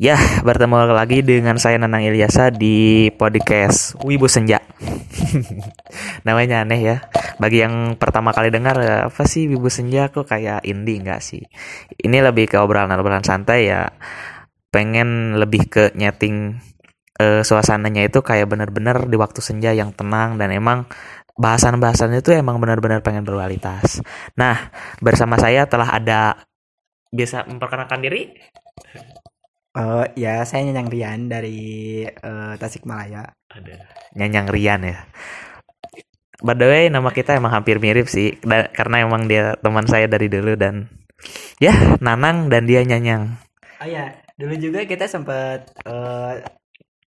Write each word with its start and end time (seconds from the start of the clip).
Ya, 0.00 0.16
bertemu 0.48 0.96
lagi 0.96 1.20
dengan 1.20 1.60
saya 1.60 1.76
Nanang 1.76 2.00
Ilyasa 2.00 2.48
di 2.48 3.12
podcast 3.12 4.00
Wibu 4.00 4.32
Senja. 4.32 4.56
Namanya 6.26 6.64
aneh 6.64 6.80
ya. 6.80 6.96
Bagi 7.36 7.60
yang 7.60 8.00
pertama 8.00 8.32
kali 8.32 8.48
dengar, 8.48 8.80
apa 8.80 9.22
sih 9.28 9.44
Wibu 9.44 9.68
Senja 9.68 10.08
kok 10.08 10.24
kayak 10.24 10.64
indie 10.64 11.04
nggak 11.04 11.20
sih? 11.20 11.44
Ini 12.00 12.24
lebih 12.24 12.48
ke 12.48 12.56
obrolan-obrolan 12.56 13.28
santai 13.28 13.68
ya. 13.68 13.92
Pengen 14.72 15.36
lebih 15.36 15.68
ke 15.68 15.84
nyeting 15.92 16.56
uh, 17.20 17.44
suasananya 17.44 18.08
itu 18.08 18.24
kayak 18.24 18.48
bener-bener 18.48 19.04
di 19.04 19.20
waktu 19.20 19.44
senja 19.44 19.76
yang 19.76 19.92
tenang 19.92 20.40
dan 20.40 20.48
emang 20.48 20.88
bahasan-bahasannya 21.36 22.24
itu 22.24 22.32
emang 22.32 22.56
benar-benar 22.56 23.04
pengen 23.04 23.28
berkualitas. 23.28 24.00
Nah, 24.32 24.72
bersama 25.04 25.36
saya 25.36 25.68
telah 25.68 25.92
ada 25.92 26.40
bisa 27.12 27.44
memperkenalkan 27.44 28.00
diri 28.00 28.32
Oh 29.70 30.02
ya, 30.18 30.42
saya 30.42 30.66
Nyanyang 30.66 30.90
Rian 30.90 31.20
dari 31.30 32.02
uh, 32.02 32.58
Tasikmalaya. 32.58 33.22
Ada. 33.54 33.86
Nyanyang 34.18 34.50
Rian 34.50 34.82
ya. 34.82 35.06
By 36.42 36.58
the 36.58 36.66
way, 36.66 36.84
nama 36.90 37.14
kita 37.14 37.38
emang 37.38 37.54
hampir 37.54 37.78
mirip 37.78 38.10
sih, 38.10 38.34
da 38.42 38.66
karena 38.72 39.06
emang 39.06 39.30
dia 39.30 39.54
teman 39.60 39.86
saya 39.86 40.08
dari 40.10 40.26
dulu 40.26 40.56
dan 40.56 40.88
ya 41.62 42.00
Nanang 42.02 42.50
dan 42.50 42.66
dia 42.66 42.82
Nyanyang. 42.82 43.30
Oh 43.78 43.86
ya, 43.86 44.10
dulu 44.34 44.58
juga 44.58 44.82
kita 44.88 45.06
sempat 45.06 45.70
uh, 45.86 46.40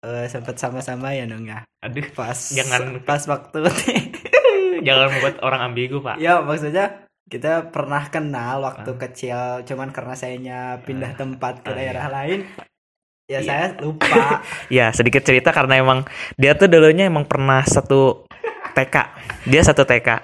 uh, 0.02 0.26
sempat 0.26 0.58
sama-sama 0.58 1.14
ya 1.14 1.30
dong 1.30 1.46
ya. 1.46 1.62
Aduh, 1.86 2.08
pas 2.18 2.34
jangan 2.50 2.98
pas 3.06 3.22
waktu. 3.30 3.60
jangan 4.86 5.06
membuat 5.12 5.36
orang 5.46 5.70
ambigu 5.70 6.02
pak. 6.02 6.18
Ya 6.18 6.42
maksudnya 6.42 7.06
kita 7.30 7.70
pernah 7.70 8.10
kenal 8.10 8.66
waktu 8.66 8.90
uh. 8.90 8.98
kecil 8.98 9.38
cuman 9.62 9.94
karena 9.94 10.14
sayanya 10.18 10.58
pindah 10.82 11.14
uh. 11.14 11.18
tempat 11.18 11.62
ke 11.62 11.70
uh, 11.70 11.76
daerah 11.78 12.10
iya. 12.10 12.12
lain 12.12 12.40
ya 13.30 13.38
iya. 13.38 13.40
saya 13.46 13.66
lupa. 13.78 14.42
Ya 14.76 14.86
sedikit 14.90 15.22
cerita 15.22 15.54
karena 15.54 15.78
emang 15.78 16.02
dia 16.34 16.58
tuh 16.58 16.66
dulunya 16.66 17.06
emang 17.06 17.30
pernah 17.30 17.62
satu 17.62 18.26
TK 18.74 18.96
dia 19.46 19.62
satu 19.62 19.86
TK 19.86 20.18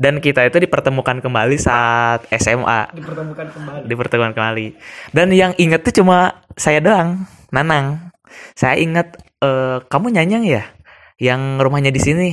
dan 0.00 0.18
kita 0.24 0.48
itu 0.48 0.56
dipertemukan 0.56 1.20
kembali 1.20 1.60
saat 1.60 2.24
SMA 2.40 2.96
dipertemukan 2.96 3.46
kembali. 3.52 3.84
Dipertemukan 3.86 4.32
kembali. 4.34 4.66
Dan 5.14 5.30
yang 5.30 5.52
inget 5.60 5.84
tuh 5.84 6.02
cuma 6.02 6.42
saya 6.56 6.80
doang 6.82 7.28
Nanang. 7.52 8.10
Saya 8.56 8.80
inget 8.80 9.14
uh, 9.44 9.84
kamu 9.86 10.16
nyanyang 10.16 10.48
ya? 10.48 10.64
Yang 11.20 11.60
rumahnya 11.60 11.92
di 11.92 12.00
sini. 12.00 12.30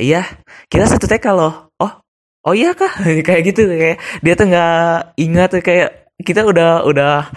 Iya 0.00 0.24
kita 0.72 0.88
satu 0.88 1.04
TK 1.04 1.26
loh. 1.36 1.70
Oh 1.76 2.05
oh 2.46 2.54
iya 2.54 2.72
kah? 2.72 2.92
Kayak 3.26 3.42
gitu 3.52 3.62
kayak 3.66 3.98
dia 4.22 4.34
tuh 4.38 4.46
nggak 4.48 5.18
ingat 5.18 5.50
kayak 5.60 5.90
kita 6.22 6.46
udah 6.46 6.86
udah 6.86 7.28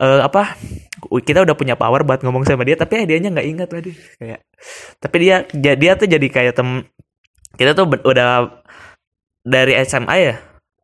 uh, 0.00 0.20
apa 0.24 0.58
kita 1.22 1.44
udah 1.44 1.54
punya 1.54 1.78
power 1.78 2.02
buat 2.02 2.24
ngomong 2.24 2.42
sama 2.48 2.66
dia 2.66 2.74
tapi 2.74 3.06
dianya 3.06 3.30
nggak 3.30 3.46
ingat 3.46 3.68
tadi 3.70 3.92
kayak 4.18 4.40
tapi 4.98 5.16
dia 5.22 5.36
dia 5.54 5.92
tuh 5.94 6.08
jadi 6.10 6.26
kayak 6.26 6.52
tem 6.56 6.82
kita 7.54 7.76
tuh 7.76 7.86
udah 7.86 8.58
dari 9.44 9.78
SMA 9.86 10.16
ya? 10.18 10.34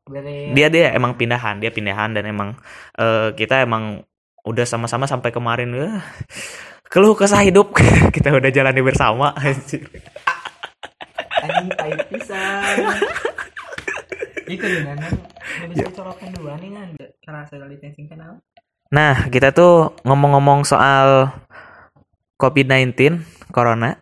Dari... 0.06 0.55
dia 0.55 0.69
dia 0.70 0.95
emang 0.95 1.19
pindahan 1.19 1.58
dia 1.58 1.75
pindahan 1.75 2.14
dan 2.14 2.28
emang 2.31 2.55
uh, 3.01 3.34
kita 3.34 3.67
emang 3.67 4.06
udah 4.47 4.64
sama-sama 4.69 5.11
sampai 5.11 5.34
kemarin 5.34 5.75
uh, 5.75 5.98
keluh 6.86 7.14
kesah 7.14 7.45
hidup. 7.45 7.77
Kita 8.14 8.34
udah 8.34 8.51
jalani 8.51 8.81
bersama 8.83 9.36
anjing 11.41 11.70
pahit 11.77 12.01
pisan 12.12 12.77
itu 14.51 14.67
dengan 14.67 14.98
bisa 15.70 15.87
colokan 15.97 16.31
dua 16.34 16.59
nih 16.59 16.70
kan 16.75 16.89
social 17.47 17.70
distancing 17.70 18.11
kenal 18.11 18.43
nah 18.91 19.31
kita 19.31 19.55
tuh 19.55 19.95
ngomong-ngomong 20.03 20.67
soal 20.67 21.31
COVID-19 22.41 23.23
corona 23.55 24.01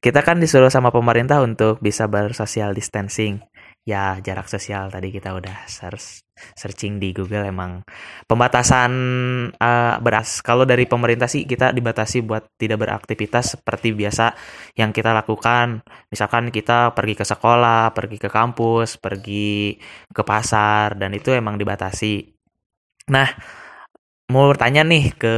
kita 0.00 0.24
kan 0.24 0.40
disuruh 0.40 0.72
sama 0.72 0.88
pemerintah 0.88 1.44
untuk 1.44 1.76
bisa 1.84 2.08
bersosial 2.08 2.72
distancing 2.72 3.44
ya 3.84 4.20
jarak 4.20 4.46
sosial 4.46 4.92
tadi 4.92 5.08
kita 5.08 5.32
udah 5.32 5.64
search 5.64 6.20
searching 6.56 6.96
di 6.96 7.12
Google 7.12 7.48
emang 7.48 7.84
pembatasan 8.24 8.92
uh, 9.52 9.94
beras. 10.00 10.40
Kalau 10.40 10.64
dari 10.64 10.88
pemerintah 10.88 11.28
sih 11.28 11.44
kita 11.44 11.72
dibatasi 11.72 12.24
buat 12.24 12.56
tidak 12.56 12.88
beraktivitas 12.88 13.60
seperti 13.60 13.92
biasa 13.92 14.32
yang 14.76 14.92
kita 14.92 15.12
lakukan. 15.12 15.84
Misalkan 16.08 16.48
kita 16.48 16.96
pergi 16.96 17.14
ke 17.16 17.24
sekolah 17.28 17.92
pergi 17.92 18.16
ke 18.16 18.28
kampus 18.32 18.96
pergi 18.96 19.76
ke 20.08 20.22
pasar 20.24 20.96
dan 20.96 21.12
itu 21.12 21.32
emang 21.36 21.60
dibatasi. 21.60 22.24
Nah 23.12 23.28
mau 24.32 24.48
bertanya 24.48 24.86
nih 24.86 25.04
ke 25.16 25.36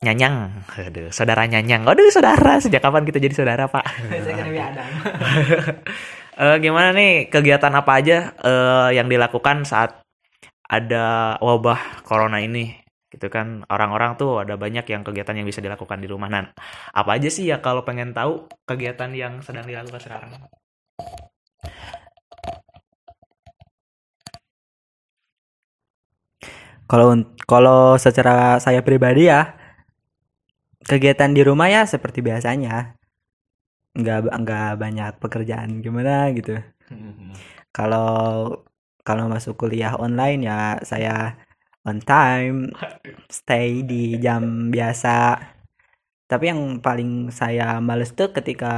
Nyanyang, 0.00 0.64
aduh, 0.80 1.12
saudara 1.12 1.44
Nyanyang. 1.44 1.84
Aduh, 1.84 2.08
saudara, 2.08 2.56
sejak 2.56 2.80
kapan 2.80 3.04
kita 3.04 3.20
jadi 3.20 3.36
saudara, 3.36 3.68
Pak? 3.68 3.84
uh, 6.40 6.56
gimana 6.56 6.90
nih 6.96 7.28
kegiatan 7.28 7.72
apa 7.76 7.92
aja 8.00 8.18
uh, 8.40 8.88
yang 8.90 9.06
dilakukan 9.12 9.68
saat 9.68 10.00
ada 10.64 11.36
wabah 11.44 12.02
corona 12.08 12.40
ini? 12.40 12.80
Gitu 13.10 13.26
kan 13.28 13.66
orang-orang 13.68 14.14
tuh 14.16 14.40
ada 14.40 14.54
banyak 14.54 14.86
yang 14.86 15.02
kegiatan 15.02 15.36
yang 15.36 15.46
bisa 15.46 15.60
dilakukan 15.60 16.00
di 16.00 16.08
rumah. 16.08 16.30
Nan 16.32 16.48
apa 16.96 17.10
aja 17.18 17.28
sih 17.28 17.44
ya 17.50 17.60
kalau 17.60 17.84
pengen 17.84 18.16
tahu 18.16 18.48
kegiatan 18.64 19.10
yang 19.12 19.44
sedang 19.44 19.66
dilakukan 19.68 20.00
sekarang? 20.00 20.32
Kalau 26.90 27.22
kalau 27.46 27.94
secara 28.02 28.58
saya 28.58 28.82
pribadi 28.82 29.30
ya 29.30 29.54
kegiatan 30.90 31.30
di 31.30 31.42
rumah 31.46 31.70
ya 31.70 31.86
seperti 31.86 32.18
biasanya 32.18 32.98
nggak 33.94 34.30
nggak 34.30 34.70
banyak 34.78 35.12
pekerjaan 35.18 35.82
gimana 35.82 36.30
gitu 36.30 36.62
hmm. 36.90 37.34
kalau 37.74 38.62
kalau 39.02 39.26
masuk 39.26 39.58
kuliah 39.58 39.98
online 39.98 40.46
ya 40.46 40.78
saya 40.86 41.34
on 41.82 41.98
time 41.98 42.70
stay 43.26 43.82
di 43.82 44.20
jam 44.20 44.70
biasa 44.70 45.40
tapi 46.30 46.52
yang 46.52 46.78
paling 46.78 47.34
saya 47.34 47.82
males 47.82 48.14
tuh 48.14 48.30
ketika 48.30 48.74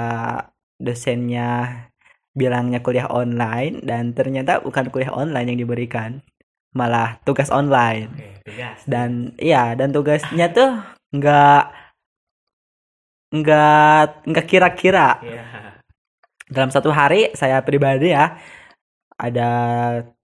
dosennya 0.80 1.90
bilangnya 2.32 2.80
kuliah 2.80 3.12
online 3.12 3.84
dan 3.84 4.16
ternyata 4.16 4.64
bukan 4.64 4.88
kuliah 4.88 5.12
online 5.12 5.52
yang 5.52 5.60
diberikan 5.60 6.24
malah 6.72 7.20
tugas 7.28 7.52
online 7.52 8.08
tugas. 8.48 8.80
dan 8.88 9.36
iya 9.36 9.76
dan 9.76 9.92
tugasnya 9.92 10.48
tuh 10.56 10.80
nggak 11.12 11.81
nggak 13.32 14.28
nggak 14.28 14.46
kira-kira. 14.46 15.18
Yeah. 15.24 15.80
dalam 16.52 16.68
satu 16.68 16.92
hari 16.92 17.32
saya 17.32 17.64
pribadi 17.64 18.12
ya 18.12 18.36
ada 19.16 19.50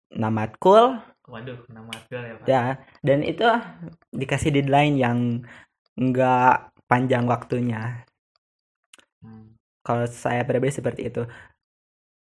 nama 0.09 0.49
cool 0.57 0.97
waduh 1.29 1.61
nama 1.69 1.93
ya 2.09 2.33
Pak. 2.37 2.45
ya 2.49 2.63
dan 3.05 3.21
itu 3.21 3.45
dikasih 4.09 4.49
deadline 4.49 4.97
yang 4.97 5.17
nggak 5.93 6.73
panjang 6.89 7.29
waktunya. 7.29 8.05
Hmm. 9.21 9.57
kalau 9.85 10.05
saya 10.09 10.41
pribadi 10.45 10.73
seperti 10.73 11.13
itu. 11.13 11.23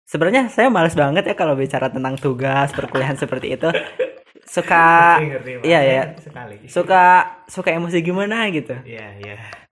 Sebenarnya 0.04 0.52
saya 0.52 0.68
males 0.68 1.00
banget 1.00 1.32
ya 1.32 1.36
kalau 1.36 1.56
bicara 1.56 1.88
tentang 1.88 2.20
tugas 2.20 2.76
perkuliahan 2.76 3.16
seperti 3.16 3.56
itu. 3.56 3.72
Suka 4.44 5.20
iya 5.64 5.80
ya 5.80 6.04
suka 6.68 7.04
suka 7.48 7.72
emosi 7.72 8.04
gimana 8.04 8.52
gitu. 8.52 8.76
Iya 8.84 9.08
iya 9.24 9.63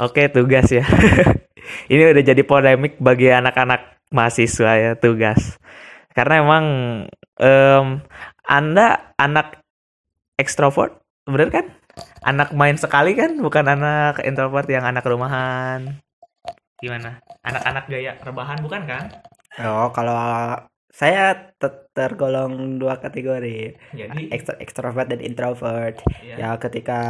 Oke, 0.00 0.32
tugas 0.32 0.72
ya. 0.72 0.80
Ini 1.92 2.16
udah 2.16 2.24
jadi 2.24 2.40
polemik 2.40 2.96
bagi 2.96 3.28
anak-anak 3.28 4.00
mahasiswa 4.08 4.72
ya 4.80 4.92
tugas. 4.96 5.60
Karena 6.16 6.40
emang 6.40 6.64
um, 7.36 7.86
Anda 8.48 9.12
anak 9.20 9.60
ekstrovert, 10.40 11.04
bener 11.28 11.52
kan? 11.52 11.66
Anak 12.24 12.56
main 12.56 12.80
sekali 12.80 13.12
kan, 13.12 13.36
bukan 13.44 13.68
anak 13.68 14.24
introvert 14.24 14.64
yang 14.72 14.88
anak 14.88 15.04
rumahan. 15.04 16.00
Gimana? 16.80 17.20
Anak-anak 17.44 17.84
gaya 17.92 18.16
rebahan 18.24 18.58
bukan 18.64 18.82
kan? 18.88 19.04
Oh, 19.60 19.92
kalau 19.92 20.16
saya 20.88 21.52
tergolong 21.92 22.80
dua 22.80 22.96
kategori. 22.96 23.76
Jadi 23.92 24.32
ekstrovert 24.64 25.12
dan 25.12 25.20
introvert. 25.20 26.00
Iya. 26.24 26.36
Ya, 26.40 26.50
ketika 26.56 27.00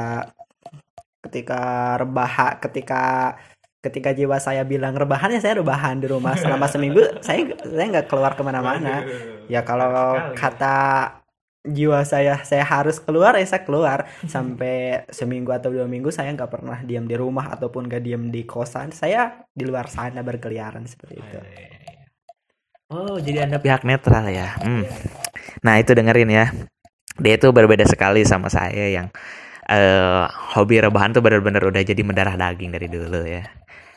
ketika 1.21 1.95
rebaha 2.01 2.57
ketika 2.61 3.37
ketika 3.81 4.13
jiwa 4.13 4.37
saya 4.37 4.63
bilang 4.65 4.93
rebahan 4.93 5.33
ya 5.33 5.41
saya 5.41 5.61
rebahan 5.61 6.01
di 6.01 6.07
rumah. 6.09 6.37
Selama 6.37 6.69
seminggu 6.73 7.01
saya 7.25 7.49
saya 7.65 7.87
nggak 7.89 8.09
keluar 8.09 8.37
ke 8.37 8.43
mana-mana. 8.45 9.05
Ya 9.49 9.65
kalau 9.65 10.17
kata 10.37 10.77
jiwa 11.61 12.01
saya 12.09 12.41
saya 12.45 12.65
harus 12.65 13.01
keluar 13.01 13.37
ya 13.41 13.45
saya 13.49 13.65
keluar. 13.65 14.05
Sampai 14.35 15.09
seminggu 15.09 15.51
atau 15.53 15.73
dua 15.73 15.89
minggu 15.89 16.13
saya 16.13 16.33
nggak 16.37 16.53
pernah 16.53 16.79
diam 16.85 17.09
di 17.09 17.17
rumah 17.17 17.53
ataupun 17.57 17.89
nggak 17.89 18.03
diam 18.05 18.29
di 18.29 18.45
kosan. 18.45 18.93
Saya 18.93 19.49
di 19.49 19.65
luar 19.65 19.89
sana 19.89 20.21
berkeliaran 20.21 20.85
seperti 20.85 21.17
itu. 21.17 21.39
Oh 22.91 23.17
jadi 23.23 23.47
anda 23.49 23.63
pihak 23.63 23.87
netral 23.87 24.27
ya? 24.29 24.59
Hmm. 24.61 24.83
nah 25.65 25.81
itu 25.81 25.97
dengerin 25.97 26.31
ya. 26.31 26.47
Dia 27.21 27.37
itu 27.37 27.49
berbeda 27.53 27.85
sekali 27.85 28.25
sama 28.25 28.49
saya 28.49 28.91
yang 28.91 29.13
eh 29.71 30.27
hobi 30.59 30.83
rebahan 30.83 31.15
tuh 31.15 31.23
benar-benar 31.23 31.63
udah 31.71 31.83
jadi 31.87 32.03
mendarah 32.03 32.35
daging 32.35 32.75
dari 32.75 32.89
dulu 32.91 33.23
ya. 33.23 33.47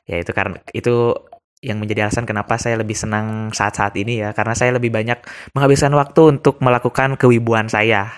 Ya 0.05 0.17
itu 0.21 0.31
karena 0.35 0.61
itu 0.75 1.17
yang 1.63 1.79
menjadi 1.79 2.05
alasan 2.11 2.27
kenapa 2.27 2.59
saya 2.59 2.75
lebih 2.75 2.93
senang 2.93 3.49
saat-saat 3.55 3.95
ini 3.95 4.19
ya 4.19 4.35
karena 4.35 4.51
saya 4.51 4.75
lebih 4.75 4.91
banyak 4.91 5.15
menghabiskan 5.55 5.95
waktu 5.95 6.37
untuk 6.37 6.59
melakukan 6.59 7.15
kewibuan 7.15 7.71
saya. 7.71 8.11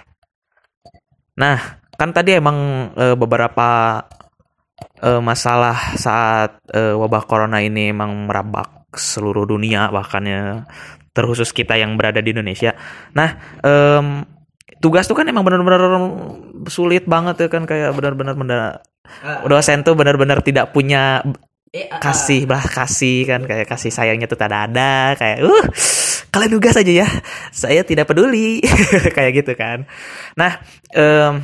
Nah, 1.38 1.80
kan 1.96 2.10
tadi 2.12 2.36
emang 2.36 2.90
eh, 2.98 3.16
beberapa 3.16 4.02
eh, 5.00 5.22
masalah 5.22 5.96
saat 5.96 6.60
eh, 6.74 6.96
wabah 6.98 7.24
corona 7.30 7.62
ini 7.62 7.94
emang 7.94 8.28
merabak 8.28 8.98
seluruh 8.98 9.46
dunia 9.46 9.92
bahkannya 9.94 10.66
terkhusus 11.16 11.56
kita 11.56 11.80
yang 11.80 11.96
berada 11.96 12.20
di 12.20 12.36
Indonesia. 12.36 12.76
Nah, 13.16 13.60
em, 13.64 14.35
tugas 14.82 15.06
tuh 15.06 15.18
kan 15.18 15.30
emang 15.30 15.46
benar-benar 15.46 15.82
sulit 16.68 17.06
banget 17.06 17.46
ya 17.46 17.48
kan 17.50 17.64
kayak 17.70 17.94
benar-benar 17.94 18.34
benda 18.34 18.60
dosen 19.46 19.86
tuh 19.86 19.94
benar-benar 19.94 20.42
tidak 20.42 20.74
punya 20.74 21.22
Eh, 21.76 21.92
ah, 21.92 22.00
kasih 22.00 22.48
belah 22.48 22.64
kasih 22.64 23.28
kan 23.28 23.44
kayak 23.44 23.68
kasih 23.68 23.92
sayangnya 23.92 24.32
tuh 24.32 24.40
tak 24.40 24.48
ada 24.48 25.12
kayak 25.20 25.44
uh 25.44 25.66
kalian 26.32 26.56
tugas 26.56 26.80
aja 26.80 27.04
ya 27.04 27.08
saya 27.52 27.84
tidak 27.84 28.08
peduli. 28.08 28.64
Kayak 29.16 29.44
gitu 29.44 29.54
kan. 29.60 29.84
Nah 30.40 30.64
em, 30.96 31.44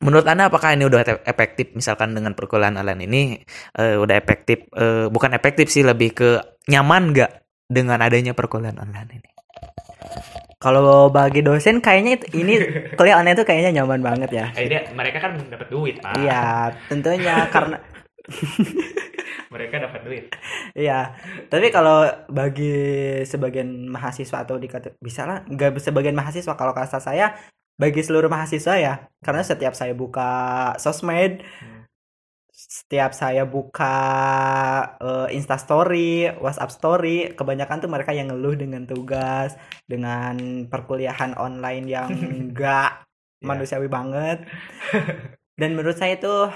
menurut 0.00 0.24
anda 0.24 0.48
apakah 0.48 0.72
ini 0.72 0.88
udah 0.88 1.04
efektif 1.28 1.76
misalkan 1.76 2.16
dengan 2.16 2.32
perkuliahan 2.32 2.80
online 2.80 3.02
ini? 3.04 3.22
Eh, 3.76 4.00
udah 4.00 4.16
efektif 4.16 4.72
eh, 4.72 5.12
bukan 5.12 5.36
efektif 5.36 5.68
sih 5.68 5.84
lebih 5.84 6.16
ke 6.16 6.30
nyaman 6.72 7.12
nggak 7.12 7.30
dengan 7.68 8.00
adanya 8.00 8.32
perkuliahan 8.32 8.80
online 8.80 9.20
ini 9.20 9.35
Kalau 10.56 11.08
bagi 11.08 11.40
dosen 11.40 11.78
kayaknya 11.78 12.16
itu- 12.16 12.30
ini 12.34 12.54
kuliah 12.94 13.20
online 13.20 13.36
itu 13.36 13.44
kayaknya 13.44 13.70
nyaman 13.76 14.00
banget 14.00 14.30
ya. 14.30 14.46
dia 14.56 14.88
mereka 14.90 15.20
kan 15.20 15.36
dapat 15.42 15.68
duit 15.68 16.00
pak 16.00 16.16
Iya, 16.16 16.72
tentunya 16.88 17.44
karena 17.54 17.76
mereka 19.46 19.76
dapat 19.78 20.00
duit 20.02 20.24
Iya, 20.72 21.12
tapi 21.46 21.68
kalau 21.68 22.04
bagi 22.26 22.72
sebagian 23.22 23.68
mahasiswa 23.86 24.42
atau 24.42 24.56
dikata 24.56 24.96
bisa 24.98 25.24
lah, 25.24 25.44
nggak 25.46 25.76
sebagian 25.78 26.12
mahasiswa 26.12 26.52
kalau 26.52 26.72
kata 26.72 26.98
saya 26.98 27.36
bagi 27.74 28.00
seluruh 28.00 28.28
mahasiswa 28.28 28.74
ya, 28.74 28.94
karena 29.20 29.40
setiap 29.42 29.72
saya 29.72 29.92
buka 29.92 30.28
sosmed, 30.76 31.44
Hmm. 31.44 31.75
Setiap 32.76 33.16
saya 33.16 33.48
buka 33.48 33.96
eh, 35.00 35.28
Insta 35.36 35.56
Story, 35.56 36.28
WhatsApp 36.36 36.72
Story, 36.76 37.16
kebanyakan 37.32 37.80
tuh 37.80 37.88
mereka 37.88 38.12
yang 38.12 38.28
ngeluh 38.28 38.52
dengan 38.52 38.84
tugas, 38.84 39.56
dengan 39.88 40.66
perkuliahan 40.68 41.32
online 41.40 41.84
yang 41.88 42.10
nggak 42.52 42.90
Iya. 43.36 43.52
manusiawi 43.52 43.88
banget. 43.92 44.48
Dan 45.60 45.76
menurut 45.76 45.96
saya 46.00 46.16
itu 46.16 46.48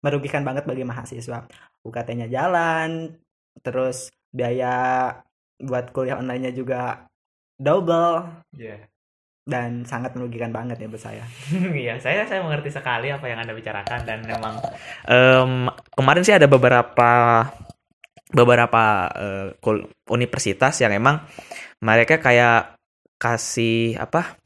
merugikan 0.00 0.40
banget 0.40 0.64
bagi 0.64 0.84
mahasiswa. 0.84 1.44
UKT-nya 1.84 2.32
jalan, 2.32 3.12
terus 3.60 4.08
biaya 4.32 5.12
buat 5.60 5.92
kuliah 5.92 6.16
online-nya 6.16 6.52
juga 6.56 7.04
double 7.60 8.40
Iya. 8.56 8.88
Dan 9.48 9.88
sangat 9.88 10.12
merugikan 10.12 10.52
banget 10.52 10.76
ya 10.76 10.92
buat 10.92 11.00
saya. 11.00 11.24
Iya, 11.72 11.96
saya 11.96 12.28
saya 12.28 12.44
mengerti 12.44 12.68
sekali 12.68 13.08
apa 13.08 13.24
yang 13.24 13.40
anda 13.40 13.56
bicarakan 13.56 14.04
dan 14.04 14.20
memang 14.28 14.60
em, 15.08 15.72
kemarin 15.96 16.22
sih 16.22 16.36
ada 16.36 16.44
beberapa 16.44 17.12
beberapa 18.28 19.08
kul- 19.64 19.88
universitas 20.12 20.76
yang 20.84 20.92
emang 20.92 21.24
mereka 21.80 22.20
kayak 22.20 22.76
kasih 23.16 23.96
apa 23.96 24.36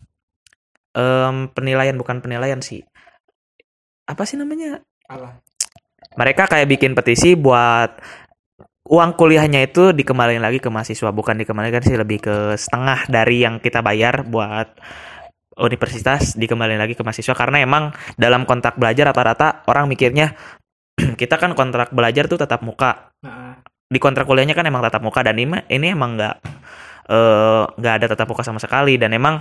em, 0.94 1.50
penilaian 1.50 1.98
bukan 1.98 2.22
penilaian 2.22 2.62
sih 2.62 2.86
apa 4.06 4.22
sih 4.22 4.38
namanya 4.38 4.86
Allah. 5.10 5.34
mereka 6.14 6.46
kayak 6.46 6.70
bikin 6.70 6.94
petisi 6.94 7.34
buat 7.34 7.98
uang 8.92 9.16
kuliahnya 9.16 9.64
itu 9.64 9.96
dikembalikan 9.96 10.44
lagi 10.44 10.60
ke 10.60 10.68
mahasiswa 10.68 11.08
bukan 11.16 11.40
dikembalikan 11.40 11.80
sih 11.80 11.96
lebih 11.96 12.20
ke 12.20 12.36
setengah 12.60 13.08
dari 13.08 13.40
yang 13.40 13.56
kita 13.56 13.80
bayar 13.80 14.28
buat 14.28 14.68
universitas 15.56 16.36
dikembalikan 16.36 16.80
lagi 16.80 16.92
ke 16.92 17.00
mahasiswa. 17.00 17.32
Karena 17.32 17.64
emang 17.64 17.96
dalam 18.20 18.44
kontrak 18.44 18.76
belajar 18.76 19.12
rata-rata 19.12 19.64
orang 19.64 19.88
mikirnya 19.88 20.36
kita 21.20 21.40
kan 21.40 21.56
kontrak 21.56 21.88
belajar 21.96 22.28
tuh 22.28 22.36
tatap 22.36 22.60
muka. 22.60 23.16
Di 23.88 23.96
kontrak 24.00 24.28
kuliahnya 24.28 24.52
kan 24.52 24.68
emang 24.68 24.84
tatap 24.84 25.00
muka 25.00 25.24
dan 25.24 25.36
ini 25.40 25.64
ini 25.72 25.92
emang 25.92 26.16
nggak 26.16 26.36
eh, 27.08 27.64
nggak 27.76 27.94
ada 27.96 28.06
tatap 28.12 28.28
muka 28.28 28.44
sama 28.44 28.60
sekali. 28.60 29.00
Dan 29.00 29.16
emang 29.16 29.40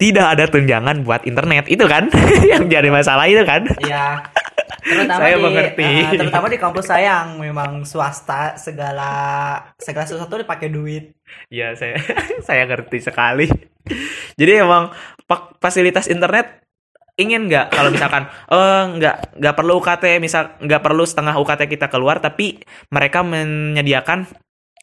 tidak 0.00 0.32
ada 0.32 0.44
tunjangan 0.48 1.04
buat 1.04 1.28
internet. 1.28 1.68
Itu 1.68 1.84
kan 1.84 2.08
yang 2.52 2.72
jadi 2.72 2.88
masalah 2.88 3.28
itu 3.28 3.44
kan? 3.44 3.68
Iya. 3.84 4.32
Terutama 4.78 5.20
Saya 5.20 5.36
di 5.36 5.42
mengerti. 5.42 5.82
eh, 5.84 6.10
terutama 6.14 6.46
di 6.46 6.58
kampus 6.58 6.86
saya 6.94 7.04
yang 7.24 7.38
memang 7.42 7.82
swasta 7.82 8.54
segala 8.54 9.10
segala 9.78 10.06
sesuatu 10.06 10.38
dipakai 10.38 10.70
duit. 10.70 11.14
Ya 11.50 11.74
saya 11.74 11.98
saya 12.46 12.64
ngerti 12.66 13.02
sekali. 13.02 13.46
Jadi 14.38 14.52
emang 14.62 14.94
fasilitas 15.58 16.06
internet 16.06 16.62
ingin 17.18 17.50
nggak 17.50 17.74
kalau 17.74 17.90
misalkan 17.90 18.30
eh 18.30 18.84
nggak 18.94 19.42
nggak 19.42 19.54
perlu 19.58 19.82
UKT 19.82 20.04
misal 20.22 20.54
nggak 20.62 20.82
perlu 20.86 21.02
setengah 21.02 21.34
UKT 21.34 21.66
kita 21.66 21.90
keluar 21.90 22.22
tapi 22.22 22.62
mereka 22.94 23.26
menyediakan 23.26 24.30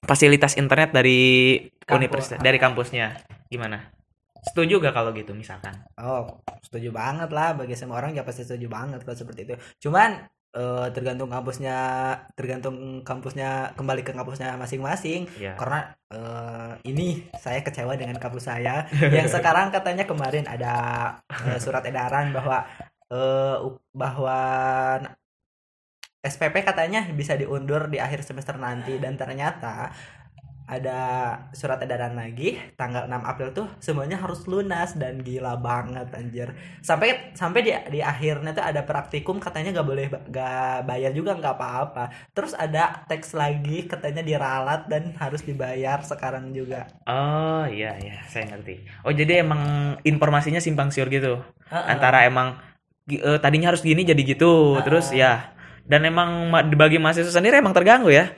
fasilitas 0.03 0.59
internet 0.59 0.92
dari 0.92 1.63
Kampus. 1.63 1.95
universitas 1.95 2.39
dari 2.44 2.59
kampusnya 2.59 3.24
gimana? 3.47 3.94
Setuju 4.45 4.77
gak 4.80 4.94
kalau 4.94 5.12
gitu 5.12 5.33
misalkan? 5.33 5.74
Oh, 5.97 6.39
setuju 6.62 6.94
banget 6.94 7.30
lah 7.30 7.53
bagi 7.53 7.74
semua 7.74 7.97
orang 8.00 8.13
ya 8.13 8.21
pasti 8.21 8.45
setuju 8.45 8.69
banget 8.69 9.01
kalau 9.01 9.18
seperti 9.18 9.42
itu. 9.44 9.56
Cuman 9.83 10.21
eh, 10.56 10.88
tergantung 10.95 11.27
kampusnya 11.27 11.77
tergantung 12.31 12.75
kampusnya 13.01 13.74
kembali 13.75 14.01
ke 14.01 14.15
kampusnya 14.15 14.56
masing-masing 14.56 15.27
Ya. 15.36 15.57
karena 15.59 15.80
eh, 16.07 16.71
ini 16.88 17.25
saya 17.36 17.59
kecewa 17.59 17.97
dengan 18.00 18.15
kampus 18.15 18.47
saya 18.47 18.88
yang 19.15 19.27
sekarang 19.27 19.68
katanya 19.69 20.07
kemarin 20.07 20.47
ada 20.47 20.74
eh, 21.27 21.59
surat 21.59 21.83
edaran 21.83 22.31
bahwa 22.31 22.63
eh, 23.12 23.57
u- 23.68 23.81
bahwa 23.92 24.39
SPP 26.25 26.65
katanya 26.65 27.06
bisa 27.13 27.38
diundur 27.38 27.86
di 27.86 28.01
akhir 28.01 28.25
semester 28.25 28.57
nanti 28.57 28.97
dan 28.97 29.13
ternyata 29.13 29.94
ada 30.65 31.00
surat 31.51 31.77
edaran 31.77 32.13
lagi 32.13 32.57
tanggal 32.73 33.06
6 33.06 33.21
April 33.21 33.50
tuh 33.53 33.67
semuanya 33.77 34.17
harus 34.17 34.44
lunas 34.45 34.97
dan 34.97 35.21
gila 35.21 35.56
banget 35.56 36.09
anjir 36.12 36.50
sampai 36.81 37.31
sampai 37.31 37.59
di 37.62 37.71
di 37.89 38.00
akhirnya 38.01 38.50
tuh 38.50 38.65
ada 38.65 38.81
praktikum 38.81 39.38
katanya 39.38 39.69
gak 39.71 39.85
boleh 39.85 40.06
gak 40.25 40.83
bayar 40.83 41.11
juga 41.11 41.33
nggak 41.33 41.54
apa-apa 41.54 42.04
terus 42.33 42.51
ada 42.51 43.06
teks 43.06 43.31
lagi 43.31 43.85
katanya 43.85 44.19
diralat 44.19 44.90
dan 44.90 45.13
harus 45.16 45.42
dibayar 45.42 46.01
sekarang 46.01 46.49
juga 46.49 46.90
Oh 47.06 47.63
iya 47.66 47.94
iya 47.97 48.25
saya 48.25 48.49
ngerti. 48.49 48.81
Oh 49.01 49.13
jadi 49.13 49.42
emang 49.42 49.61
informasinya 50.01 50.57
simpang 50.57 50.90
siur 50.90 51.07
gitu. 51.07 51.42
Heeh. 51.66 51.85
antara 51.85 52.25
emang 52.25 52.57
eh, 53.07 53.37
tadinya 53.37 53.69
harus 53.69 53.81
gini 53.81 54.01
jadi 54.01 54.18
gitu 54.18 54.78
Ah. 54.78 54.81
terus 54.81 55.09
ya 55.09 55.54
dan 55.85 56.01
emang 56.01 56.49
ma- 56.49 56.66
bagi 56.66 56.97
mahasiswa 56.97 57.30
sendiri 57.31 57.57
emang 57.57 57.73
terganggu 57.73 58.09
ya 58.09 58.33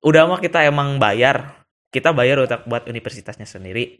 udah 0.00 0.24
mah 0.24 0.40
kita 0.40 0.64
emang 0.64 0.96
bayar 0.96 1.59
kita 1.90 2.14
bayar 2.14 2.46
untuk 2.46 2.62
buat 2.70 2.86
universitasnya 2.86 3.44
sendiri. 3.46 3.98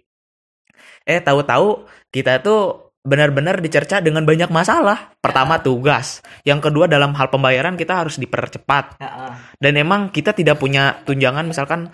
Eh 1.05 1.21
tahu-tahu 1.21 1.85
kita 2.15 2.41
tuh 2.41 2.91
benar-benar 3.01 3.59
dicerca 3.65 3.99
dengan 3.99 4.23
banyak 4.23 4.53
masalah. 4.53 5.13
Pertama 5.19 5.59
tugas. 5.61 6.21
Yang 6.45 6.71
kedua 6.71 6.85
dalam 6.87 7.17
hal 7.17 7.29
pembayaran 7.33 7.75
kita 7.75 7.99
harus 8.01 8.17
dipercepat. 8.17 9.01
Heeh. 9.01 9.33
dan 9.61 9.73
emang 9.77 10.09
kita 10.15 10.33
tidak 10.33 10.57
punya 10.61 11.01
tunjangan 11.05 11.45
misalkan 11.49 11.93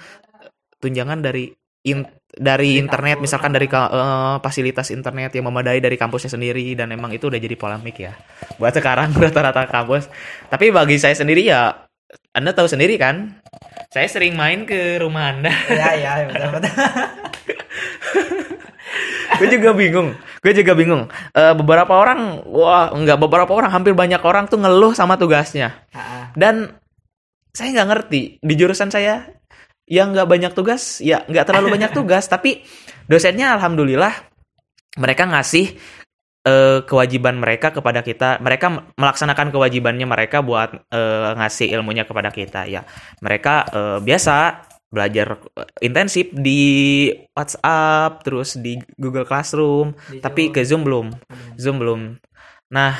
tunjangan 0.78 1.22
dari 1.24 1.50
in- 1.86 2.06
dari 2.36 2.76
internet 2.76 3.16
misalkan 3.22 3.54
dari 3.54 3.64
eh, 3.70 4.36
fasilitas 4.44 4.92
internet 4.92 5.32
yang 5.32 5.48
memadai 5.48 5.80
dari 5.80 5.96
kampusnya 5.96 6.36
sendiri 6.36 6.76
dan 6.76 6.92
emang 6.92 7.14
itu 7.14 7.30
udah 7.30 7.40
jadi 7.40 7.56
polemik 7.56 7.96
ya. 7.96 8.12
Buat 8.60 8.76
sekarang 8.76 9.14
rata-rata 9.22 9.64
kampus. 9.70 10.10
Tapi 10.50 10.68
bagi 10.74 11.00
saya 11.00 11.16
sendiri 11.16 11.46
ya 11.46 11.86
anda 12.34 12.52
tahu 12.54 12.68
sendiri 12.70 12.98
kan 13.00 13.40
saya 13.90 14.06
sering 14.10 14.34
main 14.34 14.66
ke 14.66 14.98
rumah 15.00 15.34
anda. 15.34 15.52
Ya 15.70 15.94
ya 15.96 16.12
betul 16.28 16.48
betul. 16.58 16.72
Gue 19.36 19.48
juga 19.52 19.70
bingung. 19.76 20.08
Gue 20.40 20.52
juga 20.56 20.72
bingung. 20.72 21.12
Eh, 21.36 21.54
beberapa 21.58 21.92
orang 21.92 22.40
wah 22.48 22.88
enggak 22.94 23.20
beberapa 23.20 23.52
orang 23.52 23.68
hampir 23.68 23.92
banyak 23.92 24.22
orang 24.24 24.48
tuh 24.48 24.56
ngeluh 24.60 24.96
sama 24.96 25.20
tugasnya. 25.20 25.84
Dan 26.32 26.72
saya 27.56 27.72
nggak 27.72 27.88
ngerti 27.88 28.20
di 28.44 28.54
jurusan 28.56 28.92
saya 28.92 29.24
yang 29.88 30.12
nggak 30.12 30.28
banyak 30.28 30.52
tugas 30.52 30.98
ya 30.98 31.22
nggak 31.24 31.46
terlalu 31.46 31.78
banyak 31.78 31.94
tugas 31.94 32.26
tapi 32.32 32.66
dosennya 33.06 33.54
alhamdulillah 33.54 34.12
mereka 34.98 35.24
ngasih 35.30 35.78
eh, 36.46 36.78
kewajiban 36.86 37.42
mereka 37.42 37.74
kepada 37.74 38.06
kita 38.06 38.38
mereka 38.38 38.94
melaksanakan 38.94 39.50
kewajibannya 39.50 40.06
mereka 40.06 40.40
buat 40.40 40.72
eh, 40.94 41.30
ngasih 41.34 41.74
ilmunya 41.74 42.06
kepada 42.06 42.30
kita 42.30 42.70
ya 42.70 42.86
mereka 43.18 43.66
eh, 43.74 43.98
biasa 43.98 44.62
belajar 44.86 45.42
intensif 45.82 46.30
di 46.30 47.10
WhatsApp 47.34 48.22
terus 48.22 48.54
di 48.56 48.78
Google 48.94 49.26
Classroom 49.26 49.92
Di 49.98 50.22
tapi 50.22 50.54
ke 50.54 50.62
Zoom 50.62 50.86
belum 50.86 51.10
Hmm. 51.26 51.58
Zoom 51.58 51.76
belum. 51.82 52.00
Nah, 52.72 52.94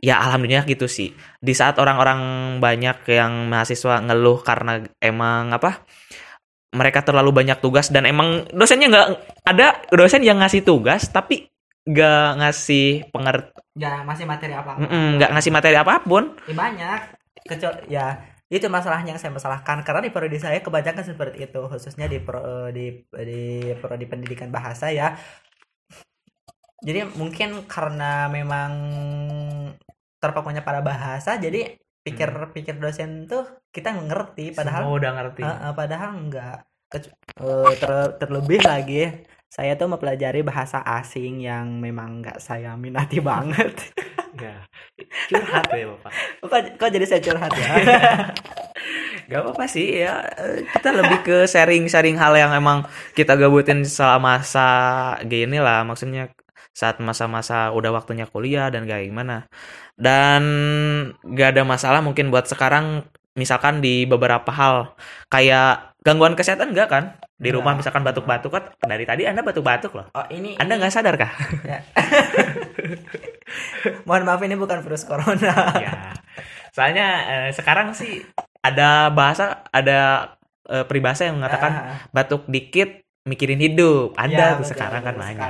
ya 0.00 0.18
alhamdulillah 0.18 0.64
gitu 0.66 0.88
sih 0.88 1.12
di 1.38 1.52
saat 1.52 1.76
orang-orang 1.76 2.20
banyak 2.58 3.04
yang 3.12 3.52
mahasiswa 3.52 4.00
ngeluh 4.00 4.40
karena 4.40 4.80
emang 4.98 5.52
apa 5.52 5.84
mereka 6.72 7.04
terlalu 7.04 7.44
banyak 7.44 7.60
tugas 7.60 7.92
dan 7.92 8.08
emang 8.08 8.48
dosennya 8.48 8.88
nggak 8.88 9.08
ada 9.44 9.84
dosen 9.92 10.24
yang 10.24 10.40
ngasih 10.40 10.64
tugas 10.64 11.12
tapi 11.12 11.50
nggak 11.90 12.26
ngasih 12.38 13.10
pengert 13.10 13.50
nggak 13.74 13.96
masih 14.06 14.26
materi 14.28 14.54
apa 14.54 14.72
nggak 14.78 15.30
ngasih 15.34 15.52
materi 15.54 15.76
apa 15.78 15.94
pun. 16.06 16.24
Ya, 16.46 16.54
banyak. 16.54 17.00
Kecuali 17.40 17.78
ya 17.88 18.06
itu 18.50 18.66
masalahnya 18.66 19.14
yang 19.14 19.20
saya 19.22 19.32
masalahkan. 19.34 19.80
Karena 19.86 20.00
di 20.06 20.10
prodi 20.12 20.38
saya 20.38 20.58
kebanyakan 20.60 21.04
seperti 21.06 21.46
itu 21.46 21.60
khususnya 21.70 22.06
di 22.10 22.18
pro, 22.20 22.70
di 22.74 23.02
di 23.10 23.42
prodi 23.78 24.04
pendidikan 24.10 24.50
bahasa 24.50 24.90
ya. 24.90 25.14
Jadi 26.80 27.12
mungkin 27.16 27.68
karena 27.68 28.26
memang 28.32 28.72
terpakunya 30.20 30.60
pada 30.60 30.84
bahasa 30.84 31.36
jadi 31.40 31.76
pikir-pikir 32.00 32.80
dosen 32.80 33.28
tuh 33.28 33.44
kita 33.68 33.92
ngerti 33.92 34.56
padahal 34.56 34.88
Semua 34.88 34.96
udah 34.96 35.10
ngerti. 35.16 35.40
Eh, 35.44 35.48
eh, 35.48 35.72
padahal 35.76 36.10
enggak 36.16 36.56
Kecu- 36.90 37.14
eh, 37.38 37.72
ter- 37.78 38.12
terlebih 38.18 38.60
lagi 38.66 39.02
saya 39.50 39.74
tuh 39.74 39.90
mempelajari 39.90 40.46
bahasa 40.46 40.78
asing 40.78 41.42
yang 41.42 41.82
memang 41.82 42.22
nggak 42.22 42.38
saya 42.38 42.78
minati 42.78 43.18
banget. 43.28 43.74
Ya 44.38 44.62
curhat 45.26 45.66
ya 45.74 45.86
bapak. 45.90 46.12
Kok, 46.38 46.60
kok 46.78 46.90
jadi 46.94 47.06
saya 47.06 47.20
curhat 47.20 47.52
ya? 47.58 47.70
Gak 49.30 49.46
apa-apa 49.46 49.70
sih 49.70 50.02
ya 50.02 50.26
kita 50.74 50.90
lebih 50.90 51.22
ke 51.22 51.36
sharing-sharing 51.46 52.18
hal 52.18 52.34
yang 52.34 52.50
emang 52.50 52.82
kita 53.14 53.38
gabutin 53.38 53.86
selama 53.86 54.42
masa 54.42 54.66
gini 55.22 55.62
lah 55.62 55.86
maksudnya 55.86 56.34
saat 56.74 56.98
masa-masa 56.98 57.70
udah 57.70 57.94
waktunya 57.94 58.26
kuliah 58.26 58.70
dan 58.74 58.86
kayak 58.90 59.10
gimana. 59.10 59.46
Dan 59.94 60.42
gak 61.22 61.58
ada 61.58 61.62
masalah 61.62 62.00
mungkin 62.02 62.34
buat 62.34 62.50
sekarang 62.50 63.06
misalkan 63.38 63.78
di 63.84 64.06
beberapa 64.06 64.50
hal. 64.50 64.98
Kayak 65.30 65.89
gangguan 66.00 66.32
kesehatan 66.32 66.72
enggak 66.72 66.88
kan? 66.88 67.04
Di 67.36 67.48
rumah 67.48 67.72
Nggak. 67.72 67.84
misalkan 67.84 68.04
batuk-batuk 68.04 68.52
kan 68.52 68.64
dari 68.84 69.04
tadi 69.04 69.24
anda 69.24 69.40
batuk-batuk 69.40 69.92
loh. 69.92 70.06
Oh 70.12 70.24
ini 70.28 70.56
anda 70.56 70.76
nggak 70.76 70.92
sadar 70.92 71.16
kah? 71.16 71.32
Ya. 71.64 71.80
mohon 74.06 74.24
maaf 74.26 74.40
ini 74.44 74.54
bukan 74.54 74.80
virus 74.84 75.04
corona. 75.04 75.54
Ya. 75.76 76.14
Soalnya 76.70 77.06
eh, 77.26 77.50
sekarang 77.50 77.92
sih 77.92 78.22
ada 78.62 79.10
bahasa 79.10 79.64
ada 79.70 80.32
eh, 80.68 80.84
peribahasa 80.86 81.26
yang 81.26 81.40
mengatakan 81.40 81.72
Ah, 81.72 81.96
batuk 82.12 82.46
dikit 82.46 83.02
mikirin 83.26 83.60
hidup. 83.60 84.16
Ada 84.16 84.32
Ya, 84.32 84.46
tuh 84.56 84.64
betul, 84.64 84.70
sekarang 84.76 85.02
kan 85.04 85.14
banyak. 85.16 85.48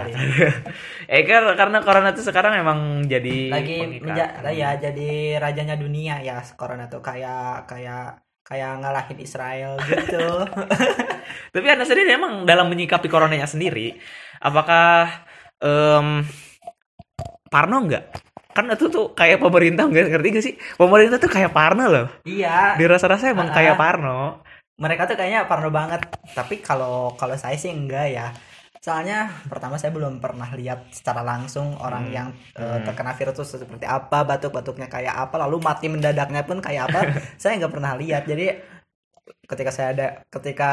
eh 1.12 1.22
karena 1.28 1.78
corona 1.84 2.10
tuh 2.10 2.24
sekarang 2.24 2.56
emang 2.58 3.04
jadi 3.06 3.38
lagi 3.52 4.00
menja- 4.02 4.34
ya 4.50 4.74
jadi 4.78 5.38
rajanya 5.38 5.76
dunia 5.76 6.22
ya 6.24 6.40
corona 6.56 6.88
tuh. 6.88 7.04
Kayak 7.04 7.68
kayak 7.68 8.24
kayak 8.50 8.82
ngalahin 8.82 9.18
Israel 9.22 9.78
gitu. 9.80 10.26
Tapi 11.54 11.66
anda 11.66 11.86
sendiri 11.86 12.10
emang 12.10 12.42
dalam 12.42 12.66
menyikapi 12.66 13.06
coronanya 13.06 13.46
sendiri 13.46 13.94
apakah 14.42 15.22
em, 15.62 16.26
Parno 17.46 17.76
nggak? 17.86 18.04
Kan 18.50 18.66
itu 18.66 18.90
tuh 18.90 19.14
kayak 19.14 19.38
pemerintah 19.38 19.86
nggak 19.86 20.10
ngerti 20.10 20.28
gak 20.34 20.44
sih? 20.44 20.54
Pemerintah 20.74 21.18
tuh 21.18 21.30
kayak 21.30 21.54
Parno 21.54 21.86
loh. 21.86 22.08
Iya. 22.26 22.74
Dirasa-rasa 22.74 23.30
emang 23.30 23.50
Ah. 23.50 23.54
kayak 23.54 23.78
Parno. 23.78 24.42
Mereka 24.80 25.04
tuh 25.04 25.14
kayaknya 25.14 25.44
parno 25.44 25.68
banget. 25.68 26.08
Tapi 26.32 26.64
kalau 26.64 27.12
kalau 27.14 27.36
saya 27.36 27.52
sih 27.54 27.68
enggak 27.68 28.16
ya 28.16 28.32
soalnya 28.80 29.28
pertama 29.44 29.76
saya 29.76 29.92
belum 29.92 30.24
pernah 30.24 30.48
lihat 30.56 30.88
secara 30.88 31.20
langsung 31.20 31.76
orang 31.76 32.08
Hmm. 32.08 32.14
yang 32.16 32.28
eh, 32.56 32.64
Hmm. 32.64 32.84
terkena 32.88 33.12
virus 33.12 33.36
itu 33.44 33.60
seperti 33.60 33.84
apa 33.84 34.24
batuk-batuknya 34.24 34.88
kayak 34.88 35.12
apa 35.14 35.36
lalu 35.36 35.60
mati 35.60 35.92
mendadaknya 35.92 36.48
pun 36.48 36.64
kayak 36.64 36.88
apa. 36.88 37.00
Saya 37.40 37.60
nggak 37.60 37.72
pernah 37.76 37.92
lihat. 38.00 38.24
Jadi 38.24 38.56
ketika 39.50 39.70
saya 39.74 39.88
ada 39.94 40.06
ketika 40.30 40.70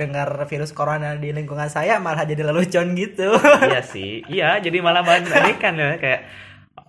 dengar 0.00 0.48
virus 0.48 0.72
corona 0.72 1.12
di 1.14 1.28
lingkungan 1.28 1.68
saya 1.68 2.00
malah 2.00 2.24
jadi 2.24 2.42
lelucon 2.42 2.96
gitu. 2.96 3.36
Iya 3.70 3.80
sih. 3.84 4.24
Iya 4.26 4.58
jadi 4.58 4.80
malah 4.82 5.04
bahan 5.06 5.24
ya. 5.28 5.96
Kayak 6.00 6.20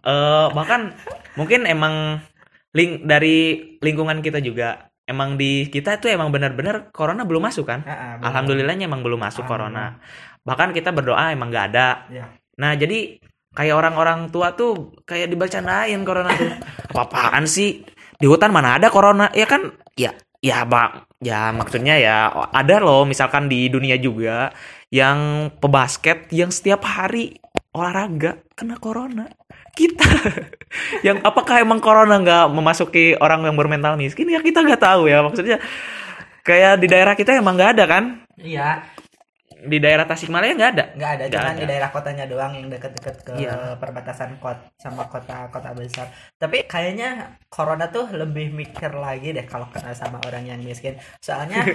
eh 0.06 0.48
bahkan 0.56 0.96
mungkin 1.36 1.70
emang 1.70 2.24
link 2.74 3.06
dari 3.06 3.62
lingkungan 3.84 4.20
kita 4.26 4.40
juga 4.42 4.90
emang 5.06 5.38
di 5.38 5.70
kita 5.70 6.02
itu 6.02 6.10
emang 6.10 6.34
benar-benar 6.34 6.90
corona 6.90 7.22
belum 7.28 7.44
masuk 7.48 7.70
kan? 7.70 7.86
Ah, 7.86 8.18
benar. 8.18 8.32
alhamdulillahnya 8.34 8.90
emang 8.90 9.06
belum 9.06 9.22
masuk 9.22 9.46
corona 9.46 10.02
bahkan 10.46 10.72
kita 10.72 10.94
berdoa 10.94 11.34
emang 11.34 11.50
nggak 11.50 11.66
ada. 11.74 12.06
Ya. 12.14 12.26
nah 12.56 12.72
jadi 12.78 13.20
kayak 13.52 13.76
orang-orang 13.76 14.30
tua 14.30 14.54
tuh 14.54 14.94
kayak 15.04 15.34
dibacandain 15.34 16.00
corona 16.06 16.32
tuh. 16.38 16.54
Apa-apaan 16.94 17.50
sih? 17.50 17.82
Di 18.16 18.30
hutan 18.30 18.54
mana 18.54 18.78
ada 18.78 18.88
corona? 18.94 19.28
Ya 19.34 19.50
kan? 19.50 19.74
Ya 19.98 20.14
ya 20.40 20.64
bang. 20.64 21.04
Ya 21.20 21.50
maksudnya 21.50 21.98
ya 21.98 22.30
ada 22.54 22.78
loh 22.78 23.04
misalkan 23.04 23.50
di 23.50 23.68
dunia 23.68 23.98
juga 23.98 24.54
yang 24.94 25.50
pebasket 25.58 26.30
yang 26.30 26.54
setiap 26.54 26.86
hari 26.86 27.42
olahraga 27.74 28.46
kena 28.54 28.78
corona. 28.78 29.28
Kita. 29.76 30.08
Yang 31.08 31.20
apakah 31.28 31.60
emang 31.60 31.84
corona 31.84 32.16
nggak 32.16 32.48
memasuki 32.48 33.12
orang 33.20 33.44
yang 33.44 33.60
bermental 33.60 34.00
miskin? 34.00 34.32
Ya 34.32 34.40
kita 34.40 34.64
nggak 34.64 34.80
tahu 34.80 35.12
ya. 35.12 35.20
Maksudnya 35.20 35.60
kayak 36.48 36.80
di 36.80 36.88
daerah 36.88 37.12
kita 37.12 37.36
emang 37.36 37.60
nggak 37.60 37.76
ada 37.76 37.84
kan? 37.84 38.24
Iya 38.40 38.95
di 39.66 39.78
daerah 39.78 40.06
Tasikmalaya 40.06 40.54
nggak 40.54 40.72
ada 40.72 40.86
nggak 40.94 41.12
ada 41.12 41.24
cuman 41.28 41.52
ada. 41.52 41.60
di 41.60 41.66
daerah 41.66 41.90
kotanya 41.90 42.26
doang 42.26 42.54
yang 42.54 42.68
deket-deket 42.68 43.16
ke 43.22 43.34
Iya. 43.36 43.76
perbatasan 43.76 44.38
kota 44.38 44.70
sama 44.78 45.06
kota-kota 45.06 45.74
besar 45.74 46.08
tapi 46.36 46.64
kayaknya 46.64 47.10
corona 47.48 47.90
tuh 47.90 48.06
lebih 48.08 48.50
mikir 48.50 48.90
lagi 48.92 49.32
deh 49.32 49.44
kalau 49.44 49.66
kena 49.68 49.92
sama 49.92 50.22
orang 50.22 50.46
yang 50.46 50.60
miskin 50.60 50.94
soalnya 51.20 51.66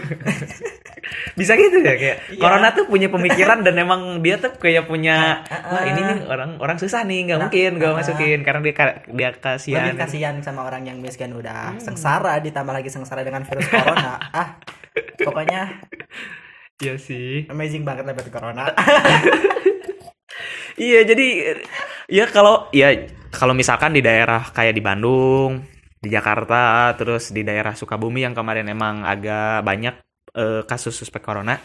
bisa 1.39 1.53
gitu 1.55 1.81
ya 1.81 1.95
kayak 1.95 2.17
Iya. 2.31 2.39
corona 2.39 2.71
tuh 2.71 2.87
punya 2.87 3.09
pemikiran 3.09 3.61
dan 3.61 3.75
emang 3.85 4.21
dia 4.21 4.37
tuh 4.37 4.55
kayak 4.55 4.87
punya 4.87 5.43
Ah, 5.43 5.55
ah, 5.57 5.71
wah 5.73 5.83
ini 5.85 6.01
ah. 6.01 6.07
nih 6.09 6.19
orang 6.27 6.51
orang 6.57 6.77
susah 6.77 7.03
nih 7.03 7.27
nggak 7.27 7.39
Nah, 7.39 7.45
mungkin 7.49 7.71
gue 7.77 7.85
ah, 7.85 7.93
ah. 7.93 7.99
masukin 7.99 8.41
karena 8.41 8.61
dia 8.61 8.75
dia 9.11 9.31
kasihan 9.35 9.83
lebih 9.89 9.99
kasihan 9.99 10.35
sama 10.41 10.63
orang 10.63 10.85
yang 10.85 10.99
miskin 10.99 11.33
udah 11.33 11.73
Hmm. 11.73 11.81
sengsara 11.83 12.39
ditambah 12.39 12.71
lagi 12.71 12.89
sengsara 12.89 13.21
dengan 13.21 13.43
virus 13.43 13.67
corona 13.67 14.17
ah 14.41 14.49
pokoknya 15.17 15.81
Iya 16.81 16.97
sih. 16.97 17.45
Amazing 17.53 17.85
banget 17.85 18.09
berarti 18.09 18.33
corona. 18.33 18.65
Iya 20.81 21.05
jadi 21.05 21.27
ya 22.09 22.25
kalau 22.33 22.73
ya 22.73 22.89
kalau 23.29 23.53
misalkan 23.53 23.93
di 23.93 24.01
daerah 24.01 24.49
kayak 24.49 24.73
di 24.73 24.81
Bandung 24.81 25.61
di 26.01 26.09
Jakarta 26.09 26.97
terus 26.97 27.37
di 27.37 27.45
daerah 27.45 27.77
Sukabumi 27.77 28.25
yang 28.25 28.33
kemarin 28.33 28.65
emang 28.65 29.05
agak 29.05 29.61
banyak 29.61 30.01
eh, 30.33 30.65
kasus 30.65 30.97
suspek 30.97 31.21
corona 31.21 31.61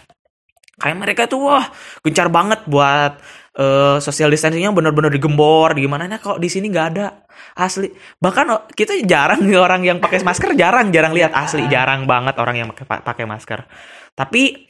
kayak 0.76 1.00
mereka 1.00 1.32
tuh 1.32 1.48
wah 1.48 1.64
gencar 2.04 2.28
banget 2.28 2.68
buat 2.68 3.24
eh, 3.56 3.98
social 4.04 4.28
distancingnya 4.28 4.76
bener-bener 4.76 5.08
digembor 5.16 5.72
di 5.72 5.88
gimana 5.88 6.12
nah 6.12 6.20
kok 6.20 6.36
di 6.36 6.52
sini 6.52 6.68
nggak 6.68 6.88
ada? 6.92 7.24
Asli. 7.56 7.88
Bahkan 8.20 8.46
oh, 8.52 8.62
kita 8.68 9.00
jarang 9.08 9.48
nih 9.48 9.56
orang 9.56 9.80
yang 9.88 10.04
pakai 10.04 10.20
masker 10.28 10.60
jarang 10.60 10.92
jarang 10.92 11.16
lihat. 11.16 11.32
Asli 11.32 11.64
jarang 11.72 12.04
banget 12.04 12.36
orang 12.36 12.60
yang 12.60 12.68
pakai 12.76 13.00
pakai 13.00 13.24
masker. 13.24 13.64
Tapi 14.12 14.68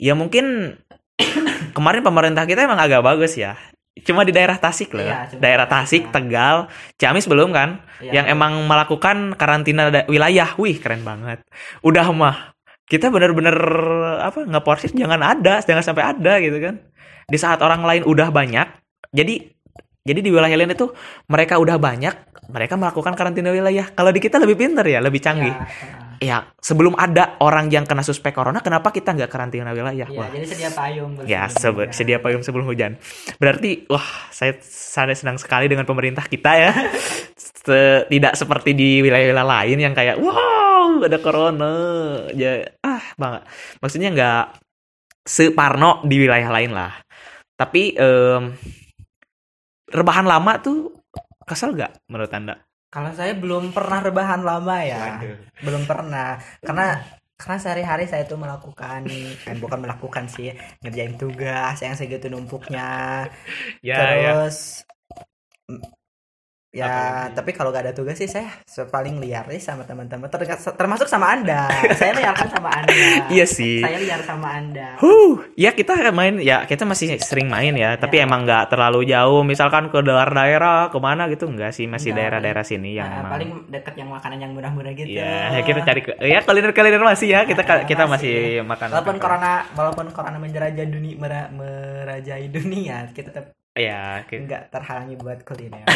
ya 0.00 0.16
mungkin 0.16 0.76
kemarin 1.76 2.00
pemerintah 2.00 2.48
kita 2.48 2.64
emang 2.64 2.80
agak 2.80 3.04
bagus 3.04 3.36
ya. 3.36 3.60
Cuma 4.00 4.24
di 4.24 4.32
daerah 4.32 4.56
Tasik 4.56 4.96
loh 4.96 5.04
Iya, 5.04 5.28
cuma 5.28 5.40
daerah 5.44 5.66
Tasik, 5.68 6.08
Tasik. 6.08 6.14
Tegal 6.14 6.56
Ciamis 6.96 7.28
belum 7.28 7.52
kan? 7.52 7.84
Iya. 8.00 8.16
yang 8.16 8.26
emang 8.32 8.64
melakukan 8.64 9.36
karantina 9.36 9.92
wilayah. 10.08 10.56
Wih 10.56 10.80
keren 10.80 11.04
banget. 11.04 11.44
Udah 11.84 12.08
mah 12.16 12.56
kita 12.88 13.12
bener-bener 13.12 13.54
apa 14.24 14.48
ngeporsis 14.48 14.96
jangan 14.96 15.20
ada 15.20 15.60
jangan 15.60 15.84
sampai 15.84 16.16
ada 16.16 16.40
gitu 16.40 16.58
kan. 16.64 16.80
Di 17.28 17.36
saat 17.36 17.60
orang 17.60 17.84
lain 17.84 18.02
udah 18.08 18.32
banyak 18.32 18.66
jadi 19.12 19.52
jadi 20.00 20.20
di 20.24 20.30
wilayah 20.32 20.56
lain 20.56 20.72
itu 20.72 20.88
mereka 21.28 21.60
udah 21.60 21.76
banyak 21.76 22.14
mereka 22.48 22.74
melakukan 22.80 23.12
karantina 23.12 23.52
wilayah. 23.52 23.92
Kalau 23.92 24.10
di 24.10 24.20
kita 24.22 24.40
lebih 24.40 24.56
pinter 24.56 24.86
ya 24.88 25.04
lebih 25.04 25.20
canggih. 25.20 25.52
Ya, 25.52 25.60
ah. 25.60 26.09
Ya 26.20 26.52
sebelum 26.60 26.92
ada 27.00 27.40
orang 27.40 27.72
yang 27.72 27.88
kena 27.88 28.04
suspek 28.04 28.36
corona 28.36 28.60
kenapa 28.60 28.92
kita 28.92 29.16
nggak 29.16 29.32
karantina 29.32 29.72
wilayah 29.72 30.04
wah 30.12 30.28
jadi 30.28 30.46
sedia 30.46 30.70
payung 30.70 31.12
Ya, 31.26 31.46
sebe- 31.52 31.90
sedia 31.92 32.18
payung 32.22 32.40
sebelum 32.40 32.64
hujan. 32.66 32.96
Berarti, 33.36 33.84
wah, 33.86 34.04
saya 34.32 34.56
saya 34.62 35.12
senang 35.12 35.36
sekali 35.36 35.68
dengan 35.68 35.84
pemerintah 35.84 36.24
kita 36.24 36.50
ya. 36.56 36.72
Tidak 38.08 38.34
seperti 38.34 38.72
di 38.72 39.04
wilayah-wilayah 39.04 39.46
lain 39.46 39.78
yang 39.78 39.94
kayak, 39.94 40.16
wow, 40.16 41.04
ada 41.04 41.18
corona. 41.20 41.72
Ya, 42.32 42.64
ah, 42.80 43.04
banget. 43.20 43.42
Maksudnya 43.84 44.08
nggak 44.16 44.44
separno 45.22 46.02
di 46.08 46.16
wilayah 46.18 46.48
lain 46.48 46.72
lah. 46.72 46.92
Tapi, 47.54 47.92
em, 47.94 48.56
rebahan 49.92 50.24
lama 50.24 50.56
tuh 50.64 50.96
kesel 51.44 51.76
gak 51.76 52.00
menurut 52.08 52.32
anda? 52.32 52.56
Kalau 52.90 53.10
saya 53.14 53.32
belum 53.38 53.70
pernah 53.70 53.98
rebahan 54.02 54.42
lama 54.42 54.76
ya. 54.82 55.22
Belum 55.62 55.82
pernah. 55.86 56.38
Karena 56.58 56.98
karena 57.40 57.56
sehari-hari 57.56 58.04
saya 58.04 58.28
tuh 58.28 58.36
melakukan 58.36 59.08
eh, 59.08 59.56
bukan 59.56 59.80
melakukan 59.80 60.28
sih 60.28 60.52
ngerjain 60.84 61.16
tugas 61.16 61.80
yang 61.80 61.96
segitu 61.96 62.28
numpuknya 62.28 63.24
Ya, 63.80 63.96
ya. 63.96 64.30
terus 64.36 64.84
mm, 65.72 65.99
Ya, 66.70 66.86
Apalagi? 66.86 67.34
tapi 67.34 67.50
kalau 67.50 67.74
gak 67.74 67.82
ada 67.82 67.90
tugas 67.90 68.14
sih 68.14 68.30
saya 68.30 68.46
paling 68.86 69.18
liar 69.18 69.42
nih 69.44 69.58
sama 69.58 69.82
teman-teman. 69.82 70.30
Terdekat- 70.30 70.78
Termasuk 70.78 71.10
sama 71.10 71.34
Anda. 71.34 71.66
saya 71.98 72.14
liar 72.14 72.30
kan 72.30 72.46
sama 72.46 72.70
Anda. 72.70 72.94
Iya 73.34 73.42
sih. 73.42 73.82
Saya 73.82 73.98
liar 73.98 74.22
sama 74.22 74.54
Anda. 74.54 74.94
Huh, 75.02 75.50
ya 75.58 75.74
kita 75.74 75.98
main, 76.14 76.38
ya 76.38 76.62
kita 76.64 76.86
masih 76.86 77.18
sering 77.18 77.50
main 77.50 77.74
ya, 77.74 77.98
tapi 77.98 78.22
Ya. 78.22 78.30
emang 78.30 78.46
nggak 78.46 78.70
terlalu 78.70 79.02
jauh. 79.02 79.42
Misalkan 79.42 79.90
ke 79.90 79.98
luar 79.98 80.30
daerah, 80.30 80.86
ke 80.86 80.98
mana 80.98 81.26
gitu 81.26 81.50
enggak 81.50 81.74
sih, 81.74 81.90
masih 81.90 82.14
daerah-daerah 82.14 82.62
sini 82.62 82.94
yang 82.94 83.10
Nah, 83.10 83.18
emang. 83.18 83.32
paling 83.34 83.50
deket 83.66 83.94
yang 83.98 84.08
makanan 84.08 84.38
yang 84.38 84.52
murah-murah 84.54 84.94
gitu. 84.94 85.10
Ya, 85.10 85.58
kita 85.66 85.82
cari 85.82 86.00
ke, 86.00 86.12
ya 86.22 86.38
kuliner-kuliner 86.40 87.02
masih 87.02 87.34
ya, 87.34 87.40
kita 87.42 87.66
Nah, 87.66 87.82
kita 87.82 88.06
masih. 88.06 88.30
masih 88.30 88.62
makan. 88.62 88.86
Walaupun 88.94 89.16
corona, 89.18 89.52
walaupun 89.74 90.06
corona 90.14 90.38
menjerajah 90.38 90.86
dunia, 90.86 91.18
mera- 91.18 91.50
merajai 91.50 92.46
dunia, 92.46 93.10
kita 93.10 93.34
tetap 93.34 93.58
Ya, 93.78 94.26
oke. 94.26 94.34
nggak 94.34 94.74
terhalangi 94.74 95.14
buat 95.14 95.46
kuliner. 95.46 95.86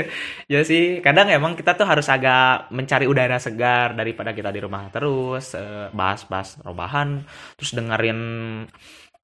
ya 0.52 0.60
sih, 0.68 1.00
kadang 1.00 1.32
emang 1.32 1.56
kita 1.56 1.72
tuh 1.72 1.88
harus 1.88 2.04
agak 2.12 2.68
mencari 2.68 3.08
udara 3.08 3.40
segar 3.40 3.96
daripada 3.96 4.36
kita 4.36 4.52
di 4.52 4.60
rumah 4.60 4.92
terus 4.92 5.56
eh, 5.56 5.88
bahas-bahas 5.96 6.60
rebahan, 6.60 7.24
terus 7.56 7.72
dengerin 7.72 8.20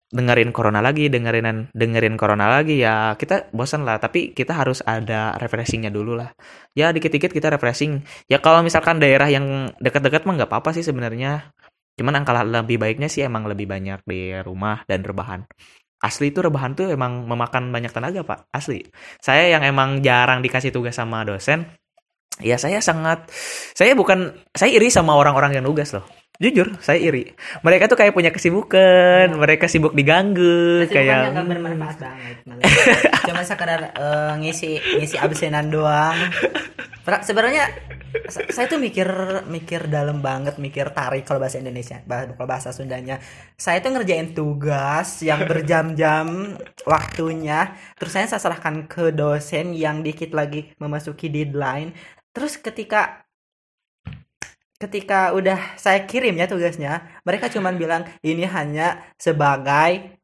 dengerin 0.08 0.56
corona 0.56 0.80
lagi, 0.80 1.12
dengerin 1.12 1.68
dengerin 1.76 2.16
corona 2.16 2.48
lagi 2.48 2.80
ya 2.80 3.12
kita 3.20 3.52
bosan 3.52 3.84
lah. 3.84 4.00
Tapi 4.00 4.32
kita 4.32 4.56
harus 4.56 4.80
ada 4.88 5.36
refreshingnya 5.36 5.92
dulu 5.92 6.16
lah. 6.16 6.32
Ya 6.72 6.88
dikit-dikit 6.96 7.28
kita 7.28 7.52
refreshing. 7.52 8.08
Ya 8.24 8.40
kalau 8.40 8.64
misalkan 8.64 9.04
daerah 9.04 9.28
yang 9.28 9.76
dekat-dekat 9.84 10.24
mah 10.24 10.34
nggak 10.40 10.48
apa-apa 10.48 10.72
sih 10.72 10.84
sebenarnya. 10.84 11.52
Cuman 11.98 12.14
angka 12.14 12.30
lebih 12.46 12.78
baiknya 12.78 13.10
sih 13.10 13.26
emang 13.26 13.44
lebih 13.50 13.66
banyak 13.66 14.00
di 14.06 14.30
rumah 14.46 14.86
dan 14.86 15.02
rebahan. 15.02 15.44
Asli 15.98 16.30
itu 16.30 16.38
rebahan 16.38 16.78
tuh 16.78 16.94
emang 16.94 17.26
memakan 17.26 17.74
banyak 17.74 17.90
tenaga 17.90 18.22
pak, 18.22 18.46
asli. 18.54 18.86
Saya 19.18 19.50
yang 19.50 19.66
emang 19.66 19.98
jarang 19.98 20.38
dikasih 20.46 20.70
tugas 20.70 20.94
sama 20.94 21.26
dosen, 21.26 21.66
ya 22.38 22.54
saya 22.54 22.78
sangat, 22.78 23.26
saya 23.74 23.98
bukan, 23.98 24.30
saya 24.54 24.70
iri 24.70 24.94
sama 24.94 25.18
orang-orang 25.18 25.58
yang 25.58 25.66
nugas 25.66 25.90
loh. 25.90 26.06
Jujur, 26.38 26.78
saya 26.78 27.02
iri. 27.02 27.34
Mereka 27.66 27.90
tuh 27.90 27.98
kayak 27.98 28.14
punya 28.14 28.30
kesibukan, 28.30 29.26
mereka 29.34 29.66
sibuk 29.66 29.90
diganggu, 29.90 30.86
Kesibukannya 30.86 30.94
kayak 30.94 31.34
nggak 31.34 31.48
bermanfaat 31.50 31.96
banget. 31.98 32.36
Cuma 33.26 33.42
sekedar 33.42 33.80
eh, 33.90 34.32
ngisi 34.38 34.78
ngisi 35.02 35.18
absenan 35.18 35.66
doang. 35.66 36.14
Sebenarnya 37.26 37.72
sa- 38.30 38.46
saya 38.54 38.66
tuh 38.70 38.78
mikir 38.78 39.08
mikir 39.50 39.90
dalam 39.90 40.22
banget, 40.22 40.62
mikir 40.62 40.94
tarik 40.94 41.26
kalau 41.26 41.42
bahasa 41.42 41.58
Indonesia, 41.58 41.98
kalau 42.06 42.46
bahasa 42.46 42.70
Sundanya. 42.70 43.18
Saya 43.58 43.82
tuh 43.82 43.98
ngerjain 43.98 44.30
tugas 44.30 45.18
yang 45.26 45.42
berjam-jam 45.42 46.54
waktunya, 46.86 47.74
terus 47.98 48.14
saya 48.14 48.30
serahkan 48.30 48.86
ke 48.86 49.10
dosen 49.10 49.74
yang 49.74 50.06
dikit 50.06 50.30
lagi 50.30 50.70
memasuki 50.78 51.26
deadline. 51.26 51.90
Terus 52.30 52.62
ketika 52.62 53.26
ketika 54.78 55.34
udah 55.34 55.74
saya 55.74 56.06
kirim 56.06 56.38
ya 56.38 56.46
tugasnya, 56.46 57.02
mereka 57.26 57.50
cuman 57.50 57.74
bilang 57.74 58.02
ini 58.22 58.46
hanya 58.46 59.02
sebagai 59.18 60.18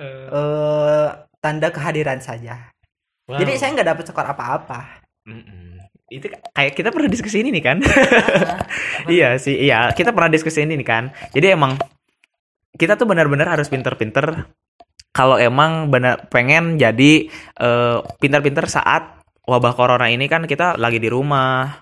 eh 0.00 1.08
tanda 1.42 1.68
kehadiran 1.68 2.22
saja. 2.22 2.70
Jadi 3.30 3.52
saya 3.58 3.74
nggak 3.74 3.88
dapat 3.94 4.04
skor 4.06 4.26
apa-apa. 4.26 5.02
itu 6.10 6.26
kayak 6.26 6.74
kita 6.74 6.90
pernah 6.90 7.06
diskusi 7.06 7.38
ini 7.42 7.54
nih 7.54 7.64
kan? 7.64 7.78
Iya 9.08 9.40
sih, 9.40 9.56
iya 9.56 9.90
kita 9.96 10.12
pernah 10.12 10.28
diskusi 10.28 10.60
ini 10.60 10.76
nih 10.76 10.86
kan. 10.86 11.14
Jadi 11.32 11.56
emang 11.56 11.78
kita 12.76 12.98
tuh 13.00 13.08
benar-benar 13.08 13.48
harus 13.48 13.70
pinter-pinter 13.72 14.50
kalau 15.10 15.40
emang 15.40 15.88
benar 15.88 16.28
pengen 16.28 16.76
jadi 16.76 17.30
eh, 17.58 17.98
pinter-pinter 18.20 18.68
saat 18.68 19.24
wabah 19.48 19.72
corona 19.74 20.06
ini 20.12 20.28
kan 20.28 20.44
kita 20.44 20.76
lagi 20.76 21.00
di 21.00 21.08
rumah. 21.08 21.80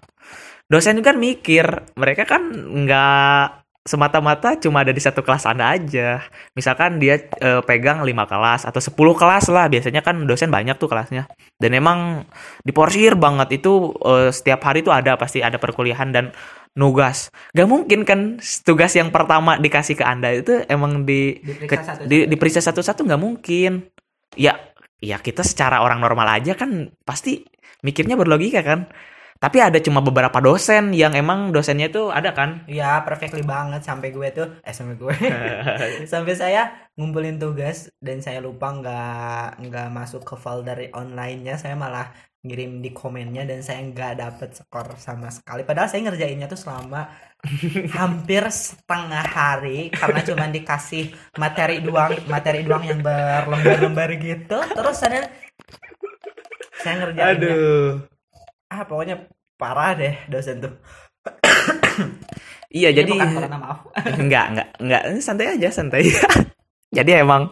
Dosen 0.69 1.01
kan 1.01 1.17
mikir, 1.17 1.65
mereka 1.97 2.29
kan 2.29 2.53
nggak 2.53 3.65
semata-mata 3.89 4.61
cuma 4.61 4.85
ada 4.85 4.93
di 4.93 5.01
satu 5.01 5.25
kelas 5.25 5.49
Anda 5.49 5.73
aja. 5.73 6.21
Misalkan 6.53 7.01
dia 7.01 7.17
eh, 7.41 7.65
pegang 7.65 8.05
5 8.05 8.13
kelas 8.29 8.69
atau 8.69 8.77
10 8.77 8.93
kelas 9.17 9.49
lah, 9.49 9.65
biasanya 9.73 10.05
kan 10.05 10.29
dosen 10.29 10.53
banyak 10.53 10.77
tuh 10.77 10.93
kelasnya. 10.93 11.25
Dan 11.57 11.73
emang 11.73 12.29
diporsir 12.69 13.17
banget 13.17 13.65
itu 13.65 13.97
eh, 14.05 14.29
setiap 14.29 14.61
hari 14.69 14.85
tuh 14.85 14.93
ada 14.93 15.17
pasti 15.17 15.41
ada 15.41 15.57
perkuliahan 15.57 16.13
dan 16.13 16.37
nugas. 16.77 17.33
Gak 17.57 17.65
mungkin 17.65 18.05
kan 18.05 18.37
tugas 18.63 18.93
yang 18.93 19.09
pertama 19.09 19.57
dikasih 19.57 19.97
ke 19.97 20.05
Anda 20.05 20.37
itu 20.37 20.69
emang 20.69 21.09
di 21.09 21.41
Diperiksa 21.41 21.65
ke- 21.65 21.77
satu-satu. 21.81 22.05
di, 22.05 22.17
diperiksa 22.29 22.61
satu-satu 22.61 23.01
nggak 23.09 23.23
mungkin. 23.25 23.89
Ya, 24.37 24.53
ya 25.01 25.17
kita 25.17 25.41
secara 25.41 25.81
orang 25.81 26.05
normal 26.05 26.29
aja 26.29 26.53
kan 26.53 26.93
pasti 27.09 27.41
mikirnya 27.81 28.21
berlogika 28.21 28.61
kan. 28.61 28.85
Tapi 29.39 29.63
ada 29.63 29.79
cuma 29.79 30.03
beberapa 30.03 30.43
dosen 30.43 30.91
yang 30.91 31.15
emang 31.15 31.55
dosennya 31.55 31.87
itu 31.87 32.11
ada 32.11 32.35
kan. 32.35 32.67
Ya, 32.67 32.99
perfectly 33.07 33.47
banget 33.47 33.87
sampai 33.87 34.11
gue 34.11 34.29
tuh 34.35 34.47
eh 34.67 34.75
sampai 34.75 34.99
gue. 34.99 35.15
sampai 36.11 36.35
saya 36.35 36.91
ngumpulin 36.99 37.39
tugas 37.39 37.87
dan 38.03 38.19
saya 38.19 38.43
lupa 38.43 38.75
nggak 38.75 39.63
nggak 39.63 39.89
masuk 39.95 40.27
ke 40.27 40.35
folder 40.35 40.91
online-nya, 40.91 41.55
saya 41.55 41.79
malah 41.79 42.11
ngirim 42.43 42.83
di 42.83 42.91
komennya 42.91 43.47
dan 43.47 43.63
saya 43.63 43.79
nggak 43.87 44.19
dapet 44.19 44.59
skor 44.59 44.99
sama 44.99 45.31
sekali. 45.31 45.63
Padahal 45.63 45.87
saya 45.87 46.11
ngerjainnya 46.11 46.51
tuh 46.51 46.59
selama 46.59 47.07
hampir 47.99 48.43
setengah 48.51 49.23
hari 49.23 49.95
karena 49.95 50.21
cuma 50.27 50.51
dikasih 50.51 51.15
materi 51.39 51.79
doang, 51.79 52.15
materi 52.27 52.67
doang 52.67 52.83
yang 52.83 52.99
berlembar-lembar 53.07 54.19
gitu. 54.19 54.59
Terus 54.59 54.97
saya 54.99 55.31
saya 56.83 56.95
ngerjainnya 57.07 57.55
ah 58.69 58.83
pokoknya 58.85 59.29
parah 59.59 59.97
deh 59.97 60.15
dosen 60.29 60.63
tuh. 60.63 60.75
Iya, 62.69 62.93
Ini 62.93 62.97
jadi 63.01 63.13
bukan 63.17 63.29
corona, 63.33 63.57
maaf. 63.57 63.79
enggak, 64.23 64.45
enggak, 64.53 64.69
enggak, 64.77 65.03
santai 65.25 65.47
aja, 65.57 65.69
santai. 65.73 66.05
jadi 66.97 67.25
emang 67.25 67.49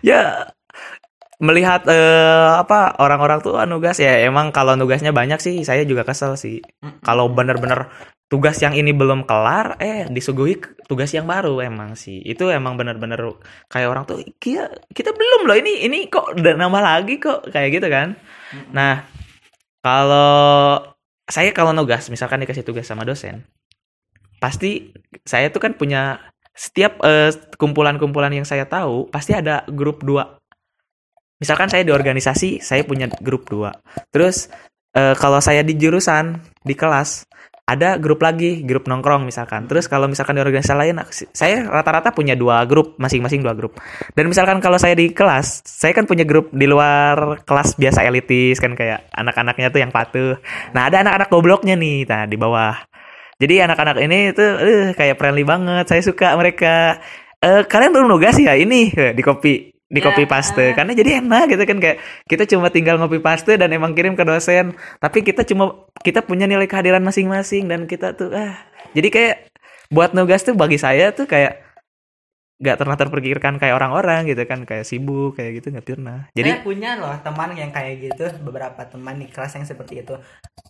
ya 0.00 0.48
melihat 1.38 1.84
eh, 1.86 2.50
apa 2.58 2.96
orang-orang 2.98 3.44
tuh 3.44 3.60
ah, 3.60 3.68
nugas 3.68 4.00
ya 4.00 4.24
emang 4.26 4.50
kalau 4.50 4.74
nugasnya 4.74 5.12
banyak 5.12 5.38
sih 5.38 5.60
saya 5.68 5.84
juga 5.84 6.02
kesel 6.08 6.40
sih. 6.40 6.64
Kalau 7.04 7.28
bener-bener 7.28 7.92
tugas 8.28 8.60
yang 8.60 8.76
ini 8.76 8.92
belum 8.92 9.24
kelar 9.24 9.80
eh 9.80 10.04
disuguhi 10.08 10.60
tugas 10.88 11.12
yang 11.12 11.28
baru 11.28 11.60
emang 11.60 11.92
sih. 11.92 12.24
Itu 12.24 12.48
emang 12.48 12.80
bener-bener 12.80 13.20
kayak 13.68 13.88
orang 13.88 14.04
tuh 14.08 14.24
kita 14.40 14.64
kita 14.96 15.12
belum 15.12 15.44
loh 15.44 15.56
ini 15.60 15.84
ini 15.84 16.08
kok 16.08 16.40
udah 16.40 16.56
nambah 16.56 16.82
lagi 16.82 17.20
kok 17.20 17.52
kayak 17.52 17.68
gitu 17.78 17.88
kan. 17.92 18.16
Nah, 18.72 19.17
kalau 19.88 20.84
saya 21.24 21.48
kalau 21.56 21.72
nugas 21.72 22.12
misalkan 22.12 22.44
dikasih 22.44 22.60
tugas 22.60 22.84
sama 22.84 23.08
dosen 23.08 23.48
pasti 24.36 24.92
saya 25.24 25.48
tuh 25.48 25.64
kan 25.64 25.72
punya 25.80 26.20
setiap 26.58 26.98
eh, 27.06 27.30
kumpulan-kumpulan 27.54 28.34
yang 28.34 28.42
saya 28.42 28.66
tahu 28.66 29.06
pasti 29.14 29.30
ada 29.30 29.62
grup 29.70 30.02
dua. 30.02 30.42
Misalkan 31.38 31.70
saya 31.70 31.86
di 31.86 31.94
organisasi, 31.94 32.58
saya 32.58 32.82
punya 32.82 33.06
grup 33.22 33.46
dua. 33.46 33.70
Terus 34.10 34.50
eh, 34.90 35.14
kalau 35.14 35.38
saya 35.38 35.62
di 35.62 35.78
jurusan 35.78 36.42
di 36.66 36.74
kelas 36.74 37.30
ada 37.68 38.00
grup 38.00 38.24
lagi, 38.24 38.64
grup 38.64 38.88
nongkrong 38.88 39.28
misalkan. 39.28 39.68
Terus 39.68 39.84
kalau 39.92 40.08
misalkan 40.08 40.40
di 40.40 40.40
organisasi 40.40 40.72
lain, 40.72 41.04
saya 41.36 41.68
rata-rata 41.68 42.16
punya 42.16 42.32
dua 42.32 42.64
grup, 42.64 42.96
masing-masing 42.96 43.44
dua 43.44 43.52
grup. 43.52 43.76
Dan 44.16 44.32
misalkan 44.32 44.64
kalau 44.64 44.80
saya 44.80 44.96
di 44.96 45.12
kelas, 45.12 45.68
saya 45.68 45.92
kan 45.92 46.08
punya 46.08 46.24
grup 46.24 46.48
di 46.48 46.64
luar 46.64 47.44
kelas 47.44 47.76
biasa 47.76 48.08
elitis 48.08 48.56
kan 48.56 48.72
kayak 48.72 49.12
anak-anaknya 49.12 49.68
tuh 49.68 49.80
yang 49.84 49.92
patuh. 49.92 50.40
Nah 50.72 50.88
ada 50.88 51.04
anak-anak 51.04 51.28
gobloknya 51.28 51.76
nih, 51.76 52.08
nah 52.08 52.24
di 52.24 52.40
bawah. 52.40 52.72
Jadi 53.36 53.54
anak-anak 53.60 54.00
ini 54.00 54.32
tuh 54.32 54.50
eh, 54.64 54.86
kayak 54.96 55.20
friendly 55.20 55.44
banget. 55.44 55.84
Saya 55.86 56.00
suka 56.00 56.34
mereka. 56.40 56.98
Eh, 57.38 57.62
kalian 57.68 57.94
belum 57.94 58.08
nugas 58.10 58.34
ya 58.40 58.58
ini 58.58 58.90
Eh, 58.90 59.14
di 59.88 60.04
copy 60.04 60.20
Ya, 60.20 60.24
copy 60.24 60.24
paste 60.28 60.66
karena 60.76 60.92
jadi 60.92 61.10
enak 61.24 61.44
gitu 61.56 61.64
kan 61.64 61.78
kayak 61.80 61.98
kita 62.28 62.44
cuma 62.44 62.68
tinggal 62.68 63.00
ngopi 63.00 63.24
paste 63.24 63.56
dan 63.56 63.72
emang 63.72 63.96
kirim 63.96 64.12
ke 64.12 64.24
dosen 64.24 64.76
tapi 65.00 65.24
kita 65.24 65.48
cuma 65.48 65.88
kita 66.04 66.20
punya 66.20 66.44
nilai 66.44 66.68
kehadiran 66.68 67.00
masing-masing 67.00 67.72
dan 67.72 67.88
kita 67.88 68.12
tuh 68.12 68.28
ah 68.36 68.52
jadi 68.92 69.08
kayak 69.08 69.36
buat 69.88 70.12
nugas 70.12 70.44
tuh 70.44 70.52
bagi 70.52 70.76
saya 70.76 71.16
tuh 71.16 71.24
kayak 71.24 71.64
nggak 72.58 72.74
pernah 72.74 72.98
terpikirkan 72.98 73.54
kayak 73.62 73.78
orang-orang 73.78 74.26
gitu 74.26 74.42
kan 74.42 74.66
kayak 74.66 74.82
sibuk 74.82 75.38
kayak 75.38 75.62
gitu 75.62 75.70
nggak 75.70 75.86
pernah 75.86 76.26
Jadi 76.34 76.50
jadi 76.58 76.66
punya 76.66 76.98
loh 76.98 77.14
teman 77.22 77.54
yang 77.54 77.70
kayak 77.70 77.94
gitu, 78.02 78.26
beberapa 78.42 78.82
teman 78.82 79.14
di 79.22 79.30
kelas 79.30 79.54
yang 79.54 79.62
seperti 79.62 80.02
itu. 80.02 80.18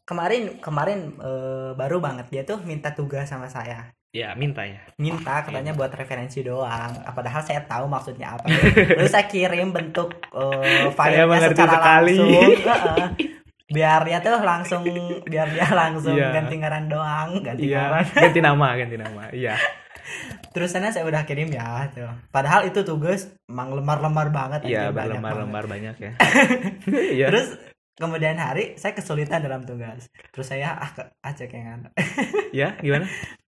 Kemarin 0.04 0.60
kemarin 0.60 1.16
eh, 1.16 1.72
baru 1.72 1.96
banget 2.04 2.28
dia 2.28 2.42
tuh 2.44 2.60
minta 2.60 2.92
tugas 2.92 3.32
sama 3.32 3.48
saya. 3.48 3.96
Ya 4.10 4.32
minta 4.32 4.62
ya 4.62 4.80
Minta 4.96 5.42
katanya 5.42 5.70
buat 5.70 5.90
referensi 5.90 6.40
doang. 6.40 6.90
Ah, 6.98 7.12
Padahal 7.12 7.38
saya 7.40 7.60
tahu 7.62 7.86
maksudnya 7.86 8.34
apa. 8.34 8.48
Lalu 8.96 9.06
saya 9.06 9.24
kirim 9.24 9.70
bentuk 9.70 10.16
eh, 10.28 10.88
filenya 10.90 11.38
secara 11.46 11.72
sekali. 11.72 12.16
langsung. 12.16 12.30
Biar 13.68 14.00
dia 14.02 14.18
tuh 14.18 14.40
langsung 14.40 14.82
biar 15.22 15.46
dia 15.48 15.68
langsung 15.70 16.16
Iya. 16.16 16.32
ganti 16.32 16.56
ngaran 16.56 16.88
doang, 16.88 17.28
ganti 17.38 17.68
ngaran. 17.68 18.04
ganti 18.24 18.40
nama 18.40 18.66
ganti 18.74 18.96
nama 18.96 19.22
iya 19.30 19.54
Terusannya 20.48 20.88
saya 20.88 21.04
udah 21.04 21.22
kirim 21.22 21.48
ya 21.48 21.84
tuh. 21.88 22.08
Padahal 22.28 22.64
itu 22.64 22.80
tugas 22.80 23.28
emang 23.44 23.70
lembar-lembar 23.70 24.28
banget. 24.30 24.64
iya 24.64 24.88
banyak 24.88 24.90
banget. 24.90 25.04
berlembar-lembar 25.20 25.64
banyak 25.68 25.94
ya 25.96 26.12
iya 27.12 27.26
Terus 27.28 27.48
kemudian 27.94 28.34
hari 28.34 28.72
saya 28.74 28.94
kesulitan 28.94 29.42
dalam 29.42 29.62
tugas 29.62 30.06
terus 30.30 30.46
saya 30.46 30.72
ah 30.72 30.88
ke- 30.88 31.10
ah 31.18 31.32
cekengan 31.32 31.90
Ya, 32.52 32.78
gimana? 32.78 33.04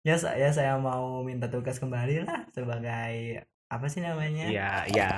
Ya 0.07 0.15
saya 0.15 0.55
saya 0.55 0.73
mau 0.79 1.27
minta 1.27 1.51
tugas 1.51 1.83
kembali 1.83 2.23
lah 2.23 2.47
sebagai 2.55 3.43
apa 3.67 3.91
sih 3.91 3.99
namanya? 3.99 4.47
Iya, 4.47 4.71
iya. 4.87 5.11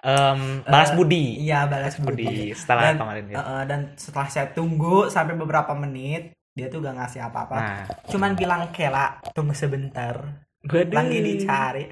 Em, 0.00 0.64
balas 0.64 0.96
budi. 0.96 1.36
iya 1.36 1.68
balas 1.68 2.00
Budi 2.00 2.24
budi. 2.24 2.56
setelah 2.56 2.96
Dan- 2.96 2.98
kemarin 3.04 3.24
ya. 3.28 3.36
Eh, 3.36 3.64
dan 3.68 3.80
setelah 4.00 4.28
saya 4.32 4.48
tunggu 4.48 5.12
sampai 5.12 5.36
beberapa 5.36 5.76
menit 5.76 6.32
dia 6.56 6.72
tuh 6.72 6.80
gak 6.80 6.96
ngasih 6.96 7.20
apa-apa. 7.28 7.54
Nah, 7.60 7.84
cuman 8.08 8.32
bilang 8.32 8.72
kela 8.72 9.20
tunggu 9.36 9.52
sebentar. 9.52 10.16
Waduh. 10.60 10.92
lagi 10.92 11.18
dicari. 11.20 11.84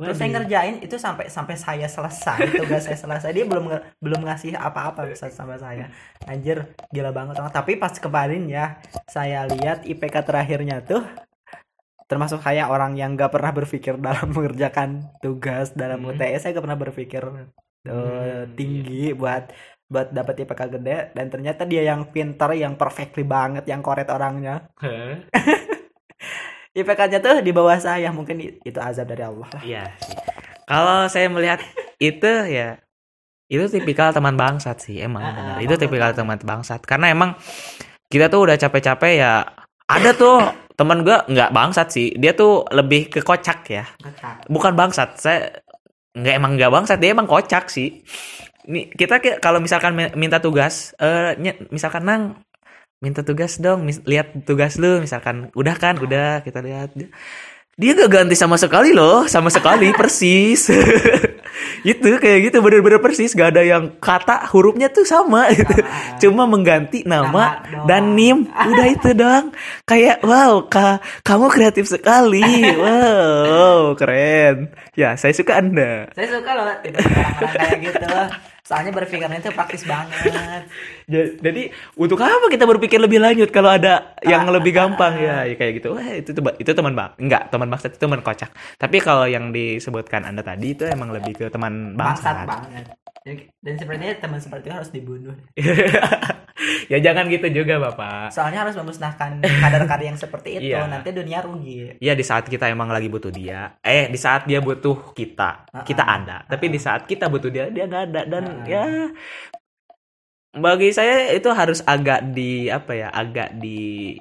Terus 0.00 0.16
saya 0.16 0.32
ngerjain 0.32 0.80
itu 0.80 0.96
sampai 0.96 1.28
sampai 1.28 1.56
saya 1.60 1.84
selesai 1.84 2.40
tugas 2.56 2.88
saya 2.88 2.96
selesai. 2.96 3.36
Dia 3.36 3.44
belum 3.44 3.68
belum 4.00 4.20
ngasih 4.24 4.56
apa-apa 4.56 5.04
bisa 5.04 5.28
sama 5.28 5.60
saya. 5.60 5.92
Anjir 6.24 6.72
gila 6.88 7.12
banget. 7.12 7.36
Tapi 7.36 7.76
pas 7.76 7.92
kemarin 8.00 8.48
ya 8.48 8.80
saya 9.04 9.44
lihat 9.44 9.84
IPK 9.84 10.24
terakhirnya 10.24 10.80
tuh 10.80 11.04
termasuk 12.10 12.42
saya 12.42 12.66
orang 12.66 12.98
yang 12.98 13.14
gak 13.14 13.30
pernah 13.30 13.54
berpikir 13.54 13.94
dalam 13.96 14.28
mengerjakan 14.36 14.88
tugas 15.22 15.70
dalam 15.72 16.02
Hmm. 16.02 16.10
UTS 16.10 16.40
saya 16.42 16.52
gak 16.52 16.66
pernah 16.66 16.80
berpikir 16.80 17.22
eh, 17.22 17.40
Hmm, 17.86 18.52
tinggi 18.52 19.14
buat 19.14 19.54
buat 19.86 20.10
dapat 20.10 20.34
IPK 20.42 20.62
gede 20.70 20.98
dan 21.14 21.26
ternyata 21.26 21.62
dia 21.64 21.82
yang 21.82 22.10
pintar 22.10 22.54
yang 22.54 22.74
perfectly 22.74 23.26
banget 23.26 23.64
yang 23.66 23.80
koret 23.80 24.06
orangnya 24.06 24.70
Heh, 24.78 25.18
IPK-nya 26.72 27.18
tuh 27.26 27.36
di 27.42 27.50
bawah 27.50 27.74
saya 27.76 28.10
mungkin 28.10 28.38
itu 28.40 28.78
azab 28.78 29.06
dari 29.06 29.22
Allah 29.22 29.48
lah 29.50 29.62
Iya 29.62 29.84
sih. 29.98 30.14
Kalau 30.64 30.98
saya 31.10 31.26
melihat 31.26 31.58
itu 31.98 32.32
ya 32.46 32.78
itu 33.50 33.66
tipikal 33.66 34.14
teman 34.14 34.38
bangsat 34.38 34.78
sih 34.78 35.02
emang 35.02 35.26
Ah, 35.26 35.34
benar. 35.34 35.54
ah, 35.58 35.58
Itu 35.58 35.74
bangsat, 35.74 35.82
tipikal 35.82 36.10
bangsat. 36.10 36.18
teman 36.22 36.38
bangsat 36.40 36.80
karena 36.86 37.06
emang 37.10 37.30
kita 38.06 38.30
tuh 38.30 38.46
udah 38.46 38.56
capek-capek 38.56 39.12
ya 39.18 39.32
ada 39.86 40.10
tuh 40.14 40.38
teman 40.80 41.04
gua 41.04 41.28
nggak 41.28 41.50
bangsat 41.52 41.88
sih. 41.92 42.08
Dia 42.16 42.32
tuh 42.32 42.64
lebih 42.72 43.12
ke 43.12 43.20
kocak 43.20 43.68
ya. 43.68 43.84
Bukan 44.48 44.72
bangsat 44.72 45.20
saya 45.20 45.38
nggak 46.16 46.34
emang 46.40 46.52
nggak 46.56 46.72
bangsat 46.72 46.98
dia 47.02 47.12
emang 47.12 47.28
kocak 47.28 47.68
sih. 47.68 48.00
Nih 48.72 48.88
kita 48.96 49.20
kalau 49.44 49.60
misalkan 49.60 49.92
mi- 49.92 50.14
minta 50.16 50.40
tugas 50.40 50.96
eh 50.96 51.36
ny- 51.36 51.68
misalkan 51.68 52.02
nang 52.08 52.22
minta 53.00 53.24
tugas 53.24 53.56
dong 53.64 53.88
lihat 54.04 54.44
tugas 54.44 54.76
lu 54.76 55.00
misalkan 55.00 55.48
udah 55.56 55.76
kan 55.80 55.96
udah 55.96 56.44
kita 56.44 56.60
lihat 56.60 56.92
dia 57.78 57.96
gak 57.96 58.10
ganti 58.12 58.36
sama 58.36 58.58
sekali 58.60 58.92
loh 58.92 59.24
sama 59.30 59.48
sekali 59.48 59.94
persis. 60.00 60.68
Itu 61.80 62.20
kayak 62.20 62.50
gitu 62.50 62.60
bener-bener 62.60 63.00
persis. 63.00 63.32
Gak 63.32 63.56
ada 63.56 63.62
yang 63.64 63.96
kata 63.96 64.48
hurufnya 64.52 64.92
tuh 64.92 65.04
sama. 65.08 65.48
Gitu. 65.60 65.76
Sama. 65.76 66.16
cuma 66.20 66.42
mengganti 66.48 67.04
nama, 67.04 67.60
dan 67.84 68.16
nim. 68.16 68.48
Udah 68.48 68.86
itu 68.88 69.12
doang. 69.12 69.52
Kayak 69.84 70.24
wow 70.24 70.64
ka 70.68 71.00
kamu 71.20 71.52
kreatif 71.52 71.84
sekali. 71.88 72.44
Wow 72.80 73.92
keren. 73.96 74.72
Ya 74.96 75.16
saya 75.20 75.36
suka 75.36 75.60
anda. 75.60 76.08
Saya 76.16 76.40
suka 76.40 76.50
loh 76.56 76.64
orang-orang 76.64 76.80
kayak 77.56 77.78
gitu. 77.80 78.06
Soalnya 78.64 78.92
berpikirnya 78.94 79.42
itu 79.42 79.50
praktis 79.50 79.82
banget. 79.82 80.62
Ja- 81.10 81.34
jadi 81.42 81.62
untuk 81.96 82.16
apa 82.16 82.46
kita 82.46 82.64
berpikir 82.64 82.96
lebih 82.96 83.18
lanjut 83.18 83.50
kalau 83.50 83.66
ada 83.68 84.14
yang 84.22 84.46
Ah, 84.46 84.54
lebih 84.54 84.70
ah, 84.70 84.76
gampang 84.80 85.12
ah. 85.12 85.20
ya, 85.20 85.36
ya 85.44 85.54
kayak 85.54 85.72
gitu 85.76 85.88
wah 85.90 86.06
itu 86.06 86.30
tuh 86.30 86.42
itu 86.54 86.70
teman 86.70 86.94
bang 86.94 87.10
enggak 87.18 87.42
teman 87.50 87.66
bangsat 87.66 87.90
itu 87.90 88.00
teman 88.00 88.20
kocak 88.20 88.48
tapi 88.76 88.96
kalau 88.98 89.26
yang 89.26 89.50
disebutkan 89.50 90.22
anda 90.22 90.40
tadi 90.40 90.70
itu 90.70 90.86
emang 90.86 91.10
lebih 91.10 91.34
ke 91.34 91.46
teman 91.48 91.92
bangsat 91.92 92.30
Bangsat 92.30 92.46
banget. 92.46 92.84
Jadi- 93.20 93.52
Dan 93.60 93.74
sepertinya 93.76 94.16
teman 94.16 94.40
seperti 94.40 94.64
itu 94.64 94.72
harus 94.72 94.90
dibunuh. 94.90 95.36
ya 96.86 96.98
jangan 96.98 97.24
gitu 97.26 97.46
juga 97.54 97.76
bapak 97.78 98.28
Soalnya 98.30 98.64
harus 98.64 98.74
memusnahkan 98.74 99.30
kadar-kadar 99.40 100.00
yang 100.02 100.16
seperti 100.16 100.58
itu. 100.58 100.70
Iya. 100.70 100.84
Nanti 100.86 101.10
dunia 101.10 101.38
rugi. 101.40 101.96
ya 101.98 102.12
di 102.12 102.22
saat 102.22 102.44
kita 102.44 102.66
emang 102.66 102.88
lagi 102.88 103.08
butuh 103.08 103.28
dia 103.28 103.76
eh 103.78 104.08
di 104.08 104.16
saat 104.16 104.44
dia 104.44 104.58
butuh 104.58 105.12
kita 105.12 105.68
kita 105.82 106.00
ada 106.00 106.44
tapi 106.46 106.68
di 106.68 106.78
saat 106.78 107.04
kita 107.04 107.26
butuh 107.26 107.48
dia 107.48 107.68
dia 107.68 107.84
nggak 107.84 108.02
ada 108.08 108.20
dan 108.24 108.44
ya 108.64 108.84
bagi 110.54 110.90
saya 110.90 111.30
itu 111.30 111.46
harus 111.54 111.80
agak 111.86 112.34
di 112.34 112.66
apa 112.66 112.92
ya 112.96 113.08
agak 113.14 113.58
di 113.62 114.14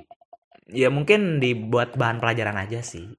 ya 0.70 0.94
mungkin 0.94 1.42
dibuat 1.42 1.98
bahan 1.98 2.22
pelajaran 2.22 2.58
aja 2.62 2.86
sih 2.86 3.10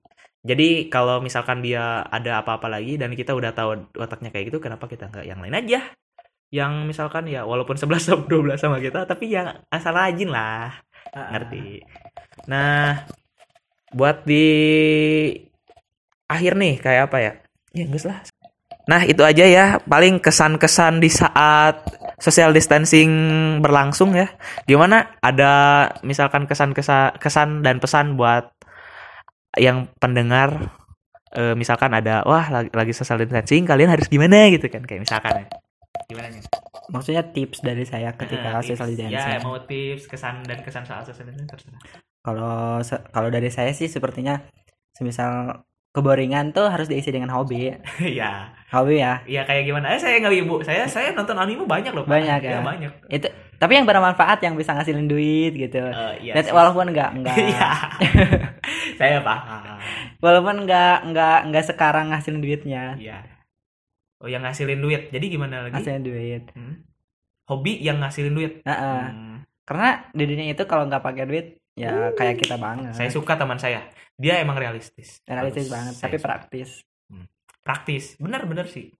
jadi 0.46 0.86
kalau 0.88 1.20
misalkan 1.20 1.60
dia 1.60 2.06
ada 2.06 2.40
apa-apa 2.40 2.70
lagi 2.70 2.96
dan 2.96 3.12
kita 3.12 3.34
udah 3.34 3.50
tahu 3.52 3.90
otaknya 3.98 4.30
kayak 4.30 4.54
gitu 4.54 4.62
kenapa 4.62 4.86
kita 4.86 5.10
nggak 5.10 5.26
yang 5.26 5.42
lain 5.42 5.58
aja 5.58 5.80
yang 6.54 6.86
misalkan 6.86 7.26
ya 7.26 7.42
walaupun 7.42 7.74
11 7.80 8.06
sama 8.06 8.22
12 8.30 8.58
sama 8.62 8.78
kita 8.78 9.06
tapi 9.06 9.30
yang 9.34 9.58
asal 9.70 9.94
rajin 9.94 10.30
lah 10.30 10.80
Ah, 11.10 11.34
ngerti. 11.34 11.82
Nah, 12.46 13.02
buat 13.90 14.22
di 14.22 14.46
akhir 16.30 16.52
nih 16.54 16.74
kayak 16.78 17.02
apa 17.10 17.18
ya? 17.18 17.32
Ya 17.74 17.84
enggak 17.86 18.04
lah. 18.06 18.18
Nah, 18.88 19.04
itu 19.04 19.20
aja 19.20 19.44
ya 19.44 19.66
paling 19.84 20.22
kesan-kesan 20.22 21.04
di 21.04 21.10
saat 21.12 21.84
social 22.16 22.54
distancing 22.54 23.10
berlangsung 23.60 24.16
ya. 24.16 24.32
Gimana? 24.64 25.16
Ada 25.20 25.52
misalkan 26.06 26.48
kesan-kesan 26.48 27.20
kesan 27.20 27.60
dan 27.60 27.82
pesan 27.82 28.16
buat 28.16 28.48
yang 29.58 29.90
pendengar 29.98 30.78
eh, 31.34 31.54
misalkan 31.58 31.90
ada 31.90 32.22
wah 32.22 32.46
lagi, 32.48 32.70
lagi 32.70 32.92
social 32.94 33.18
distancing 33.18 33.66
kalian 33.66 33.90
harus 33.90 34.06
gimana 34.06 34.46
gitu 34.50 34.70
kan 34.70 34.86
kayak 34.86 35.02
misalkan 35.04 35.44
ya. 35.44 35.46
Gimana 36.06 36.28
nih? 36.30 36.42
Maksudnya 36.90 37.22
tips 37.22 37.62
dari 37.62 37.86
saya 37.86 38.10
ketika 38.14 38.58
Nah, 38.58 38.62
social 38.62 38.90
distancing. 38.90 39.14
Ya, 39.14 39.38
mau 39.42 39.58
tips, 39.62 40.10
kesan 40.10 40.42
dan 40.42 40.58
kesan 40.66 40.82
soal 40.82 41.06
social 41.06 41.30
distancing 41.30 41.50
terserah. 41.50 41.80
Kalau 42.20 42.82
kalau 43.14 43.28
dari 43.30 43.48
saya 43.48 43.70
sih 43.70 43.86
sepertinya 43.86 44.42
semisal 44.92 45.62
keboringan 45.90 46.54
tuh 46.54 46.70
harus 46.70 46.86
diisi 46.86 47.10
dengan 47.10 47.34
hobi. 47.34 47.74
Iya. 48.00 48.54
Hobi 48.70 49.02
ya. 49.02 49.18
Iya 49.26 49.42
kayak 49.42 49.66
gimana? 49.66 49.90
Eh, 49.90 49.98
saya 49.98 50.22
nggak 50.22 50.34
ibu. 50.46 50.62
Saya 50.62 50.86
saya 50.86 51.10
nonton 51.10 51.34
anime 51.34 51.66
banyak 51.66 51.90
loh. 51.90 52.06
Pak. 52.06 52.10
Banyak 52.14 52.38
Iya, 52.40 52.50
ya. 52.54 52.60
banyak. 52.62 52.92
Itu 53.10 53.28
tapi 53.60 53.76
yang 53.76 53.84
bermanfaat 53.84 54.40
yang 54.40 54.54
bisa 54.56 54.72
ngasilin 54.72 55.04
duit 55.04 55.52
gitu. 55.52 55.82
Eh, 55.82 56.14
iya. 56.24 56.32
Dan 56.38 56.54
walaupun 56.54 56.94
enggak 56.94 57.10
enggak 57.12 57.36
Iya. 57.50 57.68
saya 59.00 59.18
paham. 59.20 59.76
walaupun 60.22 60.64
enggak 60.64 61.02
enggak 61.04 61.38
enggak 61.50 61.64
sekarang 61.66 62.14
ngasilin 62.14 62.40
duitnya. 62.40 62.94
Iya. 62.96 63.18
Oh 64.22 64.28
yang 64.30 64.46
ngasilin 64.46 64.78
duit. 64.78 65.10
Jadi 65.10 65.26
gimana 65.26 65.66
lagi? 65.66 65.74
Ngasilin 65.74 66.04
duit. 66.06 66.44
Hmm? 66.54 66.86
Hobi 67.50 67.82
yang 67.82 67.98
ngasilin 67.98 68.32
duit. 68.32 68.52
Heeh. 68.62 69.02
Hmm. 69.10 69.42
Karena 69.66 70.06
di 70.14 70.24
dunia 70.24 70.46
itu 70.46 70.62
kalau 70.64 70.86
nggak 70.86 71.02
pakai 71.02 71.26
duit 71.26 71.46
ya 71.74 72.14
kayak 72.14 72.38
kita 72.38 72.54
banget. 72.54 72.94
Saya 72.94 73.10
suka 73.10 73.34
teman 73.34 73.58
saya. 73.58 73.82
Dia 74.20 74.44
emang 74.44 74.60
realistis. 74.60 75.24
realistis 75.24 75.66
Bagus. 75.66 75.72
banget, 75.72 75.94
tapi 75.96 76.16
praktis. 76.20 76.70
praktis. 77.64 78.04
Bener-bener 78.20 78.68
sih. 78.68 78.92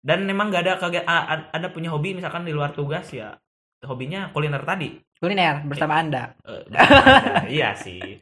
Dan 0.00 0.24
emang 0.28 0.48
gak 0.48 0.64
ada 0.64 0.72
kagak 0.80 1.04
a- 1.04 1.48
ada 1.52 1.68
punya 1.72 1.92
hobi 1.92 2.12
misalkan 2.16 2.44
di 2.44 2.52
luar 2.52 2.72
tugas 2.72 3.08
ya 3.12 3.36
hobinya 3.84 4.32
kuliner 4.32 4.64
tadi. 4.64 4.96
Kuliner 5.20 5.64
bersama 5.64 6.00
Anda. 6.00 6.36
Eh, 6.44 6.64
ada. 6.72 6.80
iya 7.60 7.76
sih. 7.76 8.20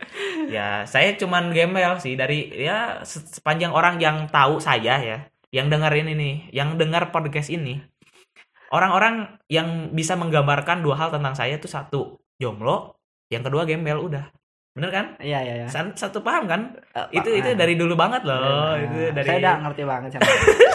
Ya, 0.50 0.84
saya 0.86 1.14
cuman 1.16 1.50
gembel 1.54 1.98
sih 1.98 2.14
dari 2.18 2.50
ya 2.52 3.02
se- 3.06 3.26
sepanjang 3.26 3.70
orang 3.74 3.98
yang 4.02 4.26
tahu 4.30 4.58
saya 4.58 4.98
ya, 5.02 5.18
yang 5.54 5.70
dengerin 5.70 6.12
ini, 6.14 6.50
yang 6.50 6.74
dengar 6.76 7.10
podcast 7.14 7.50
ini. 7.50 7.78
Orang-orang 8.72 9.36
yang 9.52 9.92
bisa 9.92 10.16
menggambarkan 10.16 10.80
dua 10.80 10.96
hal 10.96 11.08
tentang 11.12 11.36
saya 11.36 11.60
tuh 11.60 11.68
satu, 11.70 12.00
jomblo, 12.40 12.96
yang 13.28 13.44
kedua 13.44 13.68
gembel 13.68 14.00
udah. 14.00 14.32
Bener 14.72 14.88
kan? 14.88 15.06
Iya 15.20 15.38
iya 15.44 15.54
iya. 15.62 15.66
Satu 15.68 16.24
paham 16.24 16.48
kan? 16.48 16.72
Eh, 16.96 17.20
Itu 17.20 17.28
Pak, 17.28 17.38
itu 17.44 17.48
ah. 17.52 17.56
dari 17.56 17.74
dulu 17.76 17.92
banget 17.92 18.24
loh. 18.24 18.40
Nah, 18.40 18.80
Itu 18.80 19.12
dari 19.12 19.28
Saya 19.28 19.38
udah 19.44 19.56
ngerti 19.68 19.82
banget 19.84 20.08
sama. 20.16 20.24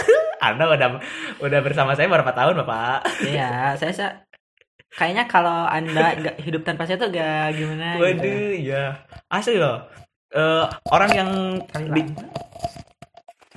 Anda 0.48 0.64
udah 0.70 0.90
udah 1.42 1.60
bersama 1.66 1.98
saya 1.98 2.06
berapa 2.06 2.30
tahun, 2.30 2.62
Bapak? 2.62 3.26
iya, 3.26 3.74
saya 3.74 3.90
sa- 3.90 4.18
kayaknya 4.94 5.26
kalau 5.26 5.66
Anda 5.66 6.14
nggak 6.22 6.38
hidup 6.46 6.62
tanpa 6.62 6.86
saya 6.86 7.02
tuh 7.02 7.10
gak 7.10 7.58
gimana 7.58 7.98
gitu. 7.98 8.06
Waduh, 8.06 8.52
iya. 8.54 8.84
Asli 9.34 9.58
loh. 9.58 9.82
Eh, 10.30 10.66
orang 10.94 11.12
yang 11.18 11.30
di-. 11.90 12.14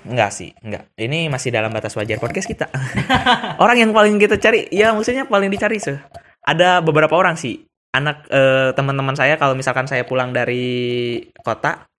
Enggak 0.09 0.33
sih, 0.33 0.57
enggak. 0.65 0.89
Ini 0.97 1.29
masih 1.29 1.53
dalam 1.53 1.69
batas 1.69 1.93
wajar 2.01 2.17
podcast 2.17 2.49
kita. 2.49 2.73
orang 3.63 3.77
yang 3.77 3.93
paling 3.93 4.17
kita 4.17 4.41
cari, 4.41 4.65
ya 4.73 4.97
maksudnya 4.97 5.29
paling 5.29 5.53
dicari 5.53 5.77
sih. 5.77 6.01
Ada 6.41 6.81
beberapa 6.81 7.13
orang 7.13 7.37
sih. 7.37 7.61
Anak 7.91 8.31
eh, 8.31 8.71
teman-teman 8.75 9.19
saya 9.19 9.35
kalau 9.35 9.59
misalkan 9.59 9.91
saya 9.91 10.07
pulang 10.07 10.31
dari 10.31 11.19
kota, 11.43 11.91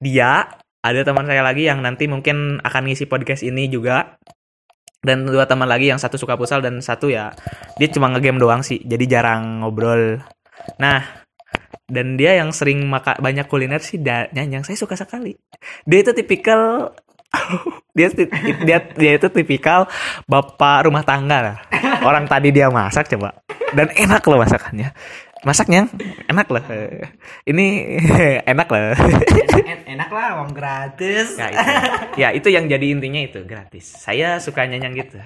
dia 0.00 0.48
ada 0.82 1.00
teman 1.06 1.28
saya 1.28 1.44
lagi 1.44 1.68
yang 1.68 1.84
nanti 1.84 2.08
mungkin 2.08 2.58
akan 2.64 2.82
ngisi 2.88 3.06
podcast 3.06 3.44
ini 3.44 3.68
juga. 3.68 4.16
Dan 5.02 5.26
dua 5.26 5.50
teman 5.50 5.66
lagi 5.66 5.90
yang 5.90 5.98
satu 5.98 6.14
suka 6.14 6.38
futsal 6.38 6.62
dan 6.62 6.78
satu 6.78 7.10
ya 7.10 7.34
dia 7.74 7.90
cuma 7.90 8.06
ngegame 8.14 8.38
doang 8.38 8.62
sih. 8.62 8.78
Jadi 8.86 9.04
jarang 9.10 9.66
ngobrol. 9.66 10.22
Nah, 10.78 11.02
dan 11.90 12.14
dia 12.14 12.38
yang 12.38 12.54
sering 12.54 12.86
maka 12.86 13.18
banyak 13.18 13.50
kuliner 13.50 13.82
sih 13.82 13.98
da- 13.98 14.30
nyanyang 14.30 14.62
saya 14.62 14.78
suka 14.78 14.94
sekali. 14.94 15.34
Dia 15.84 16.06
itu 16.06 16.14
tipikal 16.14 16.94
dia 17.96 18.08
dia 18.64 18.78
dia 18.92 19.12
itu 19.16 19.28
tipikal 19.32 19.88
bapak 20.28 20.88
rumah 20.88 21.04
tangga 21.04 21.38
lah. 21.40 21.56
Orang 22.04 22.28
tadi 22.28 22.52
dia 22.52 22.68
masak 22.68 23.08
coba 23.08 23.40
dan 23.72 23.88
enak 23.92 24.22
loh 24.24 24.38
masakannya. 24.40 24.92
Masaknya 25.42 25.90
enak 26.30 26.46
loh. 26.54 26.62
Ini 27.42 27.66
enak 28.52 28.68
loh. 28.70 28.94
enak, 28.94 29.80
enak 29.90 30.10
lah 30.14 30.38
uang 30.38 30.54
gratis 30.54 31.34
Ya 31.34 31.50
itu. 31.50 31.70
ya 32.14 32.28
itu 32.30 32.48
yang 32.54 32.70
jadi 32.70 32.86
intinya 32.94 33.18
itu 33.18 33.42
gratis. 33.42 33.90
Saya 33.98 34.38
suka 34.38 34.62
nyanyang 34.70 34.94
gitu. 34.94 35.18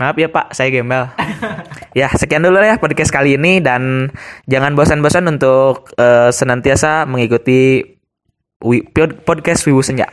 Maaf 0.00 0.16
ya 0.16 0.28
Pak, 0.28 0.56
saya 0.56 0.72
gembel. 0.72 1.08
ya 1.96 2.08
sekian 2.12 2.44
dulu 2.44 2.60
ya 2.60 2.80
podcast 2.80 3.12
kali 3.12 3.36
ini 3.36 3.60
dan 3.60 4.12
jangan 4.48 4.72
bosan-bosan 4.72 5.28
untuk 5.28 5.92
eh, 6.00 6.32
senantiasa 6.32 7.04
mengikuti 7.04 7.84
podcast 9.24 9.68
Wibu 9.68 9.84
Senja. 9.84 10.08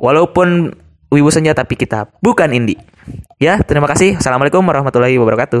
Walaupun 0.00 0.74
Wibu 1.10 1.30
Senja 1.34 1.52
tapi 1.52 1.74
kita 1.74 2.06
bukan 2.22 2.54
indie. 2.54 2.78
Ya, 3.42 3.58
terima 3.66 3.90
kasih. 3.90 4.22
Assalamualaikum 4.22 4.62
warahmatullahi 4.62 5.18
wabarakatuh. 5.18 5.58